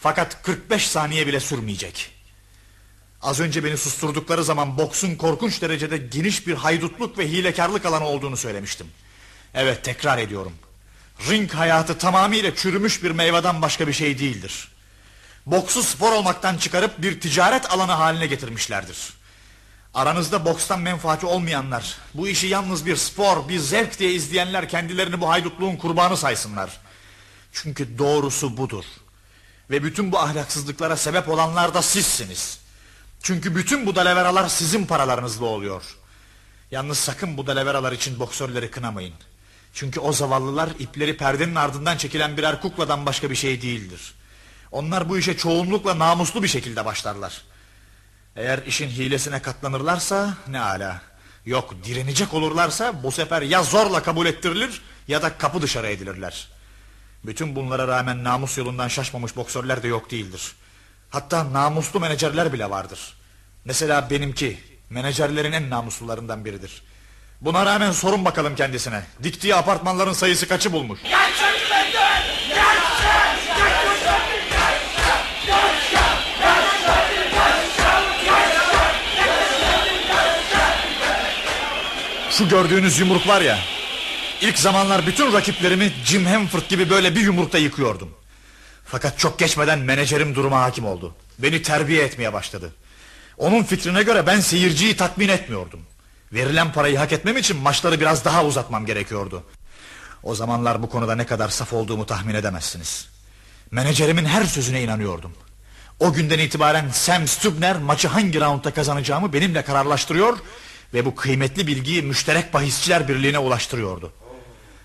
Fakat 0.00 0.42
45 0.42 0.88
saniye 0.88 1.26
bile 1.26 1.40
sürmeyecek. 1.40 2.10
Az 3.22 3.40
önce 3.40 3.64
beni 3.64 3.76
susturdukları 3.76 4.44
zaman 4.44 4.78
boksun 4.78 5.16
korkunç 5.16 5.62
derecede 5.62 5.96
geniş 5.96 6.46
bir 6.46 6.54
haydutluk 6.54 7.18
ve 7.18 7.28
hilekarlık 7.28 7.86
alanı 7.86 8.04
olduğunu 8.04 8.36
söylemiştim. 8.36 8.86
Evet 9.54 9.84
tekrar 9.84 10.18
ediyorum. 10.18 10.52
Ring 11.28 11.52
hayatı 11.52 11.98
tamamıyla 11.98 12.56
çürümüş 12.56 13.02
bir 13.02 13.10
meyveden 13.10 13.62
başka 13.62 13.88
bir 13.88 13.92
şey 13.92 14.18
değildir. 14.18 14.68
Boksu 15.46 15.82
spor 15.82 16.12
olmaktan 16.12 16.56
çıkarıp 16.56 17.02
bir 17.02 17.20
ticaret 17.20 17.70
alanı 17.70 17.92
haline 17.92 18.26
getirmişlerdir. 18.26 19.17
Aranızda 19.98 20.44
bokstan 20.44 20.80
menfaati 20.80 21.26
olmayanlar, 21.26 21.96
bu 22.14 22.28
işi 22.28 22.46
yalnız 22.46 22.86
bir 22.86 22.96
spor, 22.96 23.48
bir 23.48 23.58
zevk 23.58 23.98
diye 23.98 24.12
izleyenler 24.12 24.68
kendilerini 24.68 25.20
bu 25.20 25.28
haydutluğun 25.28 25.76
kurbanı 25.76 26.16
saysınlar. 26.16 26.80
Çünkü 27.52 27.98
doğrusu 27.98 28.56
budur. 28.56 28.84
Ve 29.70 29.82
bütün 29.82 30.12
bu 30.12 30.18
ahlaksızlıklara 30.18 30.96
sebep 30.96 31.28
olanlar 31.28 31.74
da 31.74 31.82
sizsiniz. 31.82 32.58
Çünkü 33.22 33.56
bütün 33.56 33.86
bu 33.86 33.96
dalaveralar 33.96 34.48
sizin 34.48 34.86
paralarınızla 34.86 35.46
oluyor. 35.46 35.82
Yalnız 36.70 36.98
sakın 36.98 37.36
bu 37.36 37.46
dalaveralar 37.46 37.92
için 37.92 38.18
boksörleri 38.18 38.70
kınamayın. 38.70 39.14
Çünkü 39.74 40.00
o 40.00 40.12
zavallılar 40.12 40.70
ipleri 40.78 41.16
perdenin 41.16 41.54
ardından 41.54 41.96
çekilen 41.96 42.36
birer 42.36 42.60
kukladan 42.60 43.06
başka 43.06 43.30
bir 43.30 43.36
şey 43.36 43.62
değildir. 43.62 44.14
Onlar 44.72 45.08
bu 45.08 45.18
işe 45.18 45.36
çoğunlukla 45.36 45.98
namuslu 45.98 46.42
bir 46.42 46.48
şekilde 46.48 46.84
başlarlar. 46.84 47.42
Eğer 48.38 48.58
işin 48.66 48.88
hilesine 48.88 49.42
katlanırlarsa 49.42 50.34
ne 50.48 50.60
ala. 50.60 51.00
Yok 51.46 51.74
direnecek 51.84 52.34
olurlarsa 52.34 53.02
bu 53.02 53.12
sefer 53.12 53.42
ya 53.42 53.62
zorla 53.62 54.02
kabul 54.02 54.26
ettirilir 54.26 54.82
ya 55.08 55.22
da 55.22 55.38
kapı 55.38 55.62
dışarı 55.62 55.86
edilirler. 55.86 56.48
Bütün 57.24 57.56
bunlara 57.56 57.88
rağmen 57.88 58.24
namus 58.24 58.58
yolundan 58.58 58.88
şaşmamış 58.88 59.36
boksörler 59.36 59.82
de 59.82 59.88
yok 59.88 60.10
değildir. 60.10 60.52
Hatta 61.10 61.52
namuslu 61.52 62.00
menajerler 62.00 62.52
bile 62.52 62.70
vardır. 62.70 63.16
Mesela 63.64 64.10
benimki 64.10 64.58
menajerlerin 64.90 65.52
en 65.52 65.70
namuslularından 65.70 66.44
biridir. 66.44 66.82
Buna 67.40 67.66
rağmen 67.66 67.92
sorun 67.92 68.24
bakalım 68.24 68.56
kendisine. 68.56 69.02
Diktiği 69.22 69.54
apartmanların 69.54 70.12
sayısı 70.12 70.48
kaçı 70.48 70.72
bulmuş? 70.72 71.00
Şu 82.38 82.48
gördüğünüz 82.48 82.98
yumruk 82.98 83.28
var 83.28 83.40
ya. 83.40 83.58
İlk 84.40 84.58
zamanlar 84.58 85.06
bütün 85.06 85.32
rakiplerimi 85.32 85.92
Jim 86.04 86.26
Hanford 86.26 86.62
gibi 86.68 86.90
böyle 86.90 87.14
bir 87.14 87.20
yumrukta 87.20 87.58
yıkıyordum. 87.58 88.10
Fakat 88.84 89.18
çok 89.18 89.38
geçmeden 89.38 89.78
menajerim 89.78 90.34
duruma 90.34 90.60
hakim 90.60 90.86
oldu. 90.86 91.14
Beni 91.38 91.62
terbiye 91.62 92.04
etmeye 92.04 92.32
başladı. 92.32 92.72
Onun 93.38 93.62
fikrine 93.62 94.02
göre 94.02 94.26
ben 94.26 94.40
seyirciyi 94.40 94.96
tatmin 94.96 95.28
etmiyordum. 95.28 95.80
Verilen 96.32 96.72
parayı 96.72 96.98
hak 96.98 97.12
etmem 97.12 97.36
için 97.36 97.56
maçları 97.56 98.00
biraz 98.00 98.24
daha 98.24 98.44
uzatmam 98.44 98.86
gerekiyordu. 98.86 99.42
O 100.22 100.34
zamanlar 100.34 100.82
bu 100.82 100.90
konuda 100.90 101.14
ne 101.14 101.26
kadar 101.26 101.48
saf 101.48 101.72
olduğumu 101.72 102.06
tahmin 102.06 102.34
edemezsiniz. 102.34 103.08
Menajerimin 103.70 104.24
her 104.24 104.44
sözüne 104.44 104.82
inanıyordum. 104.82 105.32
O 106.00 106.12
günden 106.12 106.38
itibaren 106.38 106.90
Sam 106.92 107.28
Stubner 107.28 107.76
maçı 107.76 108.08
hangi 108.08 108.40
roundda 108.40 108.70
kazanacağımı 108.70 109.32
benimle 109.32 109.62
kararlaştırıyor 109.62 110.38
ve 110.94 111.04
bu 111.04 111.14
kıymetli 111.14 111.66
bilgiyi 111.66 112.02
müşterek 112.02 112.54
bahisçiler 112.54 113.08
birliğine 113.08 113.38
ulaştırıyordu. 113.38 114.12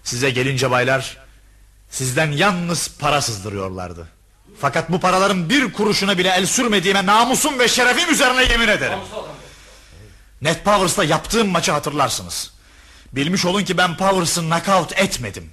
Size 0.03 0.29
gelince 0.29 0.71
baylar 0.71 1.17
sizden 1.89 2.31
yalnız 2.31 2.91
para 2.99 3.21
sızdırıyorlardı. 3.21 4.07
Fakat 4.59 4.91
bu 4.91 4.99
paraların 4.99 5.49
bir 5.49 5.73
kuruşuna 5.73 6.17
bile 6.17 6.29
el 6.29 6.45
sürmediğime 6.45 7.05
namusum 7.05 7.59
ve 7.59 7.67
şerefim 7.67 8.13
üzerine 8.13 8.43
yemin 8.43 8.67
ederim. 8.67 8.99
Net 10.41 10.65
Powers'ta 10.65 11.03
yaptığım 11.03 11.47
maçı 11.47 11.71
hatırlarsınız. 11.71 12.53
Bilmiş 13.11 13.45
olun 13.45 13.63
ki 13.63 13.77
ben 13.77 13.97
Powers'ı 13.97 14.41
knockout 14.41 14.99
etmedim. 14.99 15.51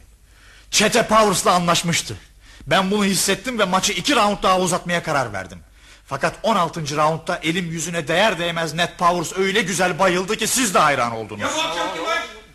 Çete 0.70 1.06
Powers'la 1.06 1.52
anlaşmıştı. 1.52 2.16
Ben 2.66 2.90
bunu 2.90 3.04
hissettim 3.04 3.58
ve 3.58 3.64
maçı 3.64 3.92
iki 3.92 4.16
round 4.16 4.42
daha 4.42 4.60
uzatmaya 4.60 5.02
karar 5.02 5.32
verdim. 5.32 5.58
Fakat 6.10 6.34
16. 6.42 6.96
roundda 6.96 7.40
elim 7.42 7.70
yüzüne 7.70 8.08
değer 8.08 8.38
değmez 8.38 8.74
Net 8.74 8.98
Powers 8.98 9.38
öyle 9.38 9.62
güzel 9.62 9.98
bayıldı 9.98 10.36
ki 10.36 10.46
siz 10.46 10.74
de 10.74 10.78
hayran 10.78 11.12
oldunuz. 11.12 11.52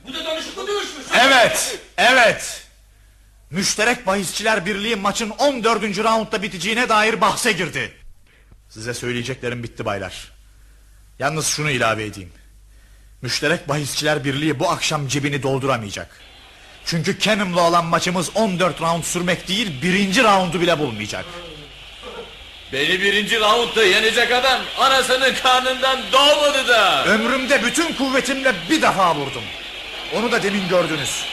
Bu 0.08 0.14
da 0.14 0.26
danışıklı 0.26 0.68
dövüşmüş. 0.68 1.06
Evet, 1.20 1.80
evet. 1.98 2.64
Müşterek 3.50 4.08
bahisçiler 4.08 4.66
birliği 4.66 4.96
maçın 4.96 5.30
14. 5.30 5.84
roundda 5.84 6.42
biteceğine 6.42 6.90
dair 6.90 7.22
bahse 7.22 7.52
girdi. 7.52 7.94
Size 8.70 8.94
söyleyeceklerim 8.94 9.64
bitti 9.64 9.86
baylar. 9.86 10.32
Yalnız 11.20 11.48
şunu 11.48 11.72
ilave 11.72 12.06
edeyim. 12.06 12.32
Müşterek 13.22 13.70
bahisçiler 13.70 14.24
birliği 14.24 14.60
bu 14.60 14.70
akşam 14.70 15.08
cebini 15.08 15.44
dolduramayacak. 15.44 16.20
Çünkü 16.86 17.18
Kenim'le 17.18 17.58
olan 17.58 17.86
maçımız 17.86 18.36
14 18.36 18.82
round 18.82 19.04
sürmek 19.04 19.48
değil 19.48 19.82
birinci 19.82 20.24
roundu 20.24 20.62
bile 20.62 20.80
bulmayacak. 20.80 21.26
Beni 22.74 23.02
birinci 23.02 23.40
roundda 23.40 23.84
yenecek 23.84 24.32
adam 24.32 24.62
anasının 24.78 25.34
karnından 25.36 26.00
doğmadı 26.12 26.68
da. 26.68 27.06
Ömrümde 27.06 27.64
bütün 27.64 27.94
kuvvetimle 27.94 28.54
bir 28.70 28.82
defa 28.82 29.16
vurdum. 29.16 29.44
Onu 30.16 30.32
da 30.32 30.44
demin 30.44 30.68
gördünüz. 30.68 31.26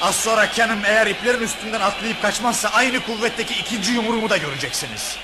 Az 0.00 0.16
sonra 0.16 0.50
Kenim 0.50 0.84
eğer 0.84 1.06
iplerin 1.06 1.42
üstünden 1.42 1.80
atlayıp 1.80 2.22
kaçmazsa 2.22 2.68
aynı 2.68 3.00
kuvvetteki 3.00 3.54
ikinci 3.54 3.92
yumruğumu 3.92 4.30
da 4.30 4.36
göreceksiniz. 4.36 5.16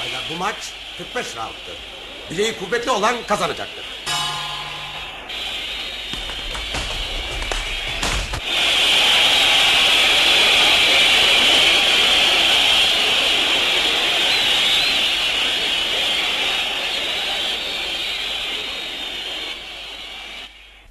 Baylar 0.00 0.22
bu 0.30 0.34
maç 0.36 0.54
45 0.98 1.26
round'tır. 1.36 1.76
Bileği 2.30 2.58
kuvvetli 2.58 2.90
olan 2.90 3.16
kazanacaktır. 3.28 3.84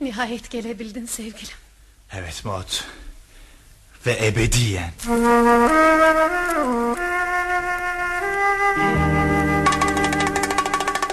Nihayet 0.02 0.50
gelebildin 0.52 1.06
sevgilim. 1.06 1.56
Evet 2.14 2.46
Maud. 2.46 2.84
Ve 4.06 4.28
ebediyen. 4.28 4.92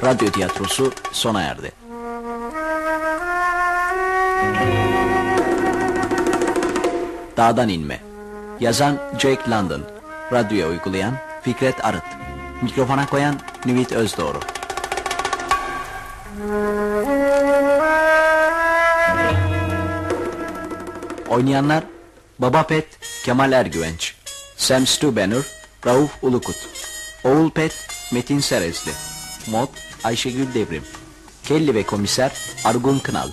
Radyo 0.05 0.31
tiyatrosu 0.31 0.93
sona 1.13 1.43
erdi. 1.43 1.73
Dağdan 7.37 7.69
inme. 7.69 8.01
Yazan 8.61 8.99
Jake 9.19 9.51
London. 9.51 9.83
Radyoya 10.33 10.69
uygulayan 10.69 11.15
Fikret 11.43 11.85
Arıt. 11.85 12.05
Mikrofona 12.63 13.07
koyan 13.07 13.41
Nüvit 13.67 13.93
Özdoğru. 13.93 14.41
Oynayanlar 21.39 21.85
Baba 22.39 22.63
Pet, 22.63 22.87
Kemal 23.25 23.53
Ergüvenç, 23.53 24.15
Sam 24.57 24.87
Stubenner, 24.87 25.43
Rauf 25.87 26.11
Ulukut, 26.23 26.57
Oğul 27.25 27.51
Pet, 27.51 27.89
Metin 28.13 28.41
Serezli, 28.41 28.91
Mod, 29.51 29.69
Ayşegül 30.05 30.55
Devrim, 30.55 30.85
Kelly 31.45 31.75
ve 31.75 31.83
Komiser 31.83 32.33
Argun 32.65 32.99
Kınal, 32.99 33.29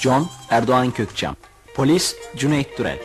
John 0.00 0.28
Erdoğan 0.50 0.90
Kökçam, 0.90 1.36
Polis 1.74 2.16
Cüneyt 2.36 2.76
Türel. 2.76 2.98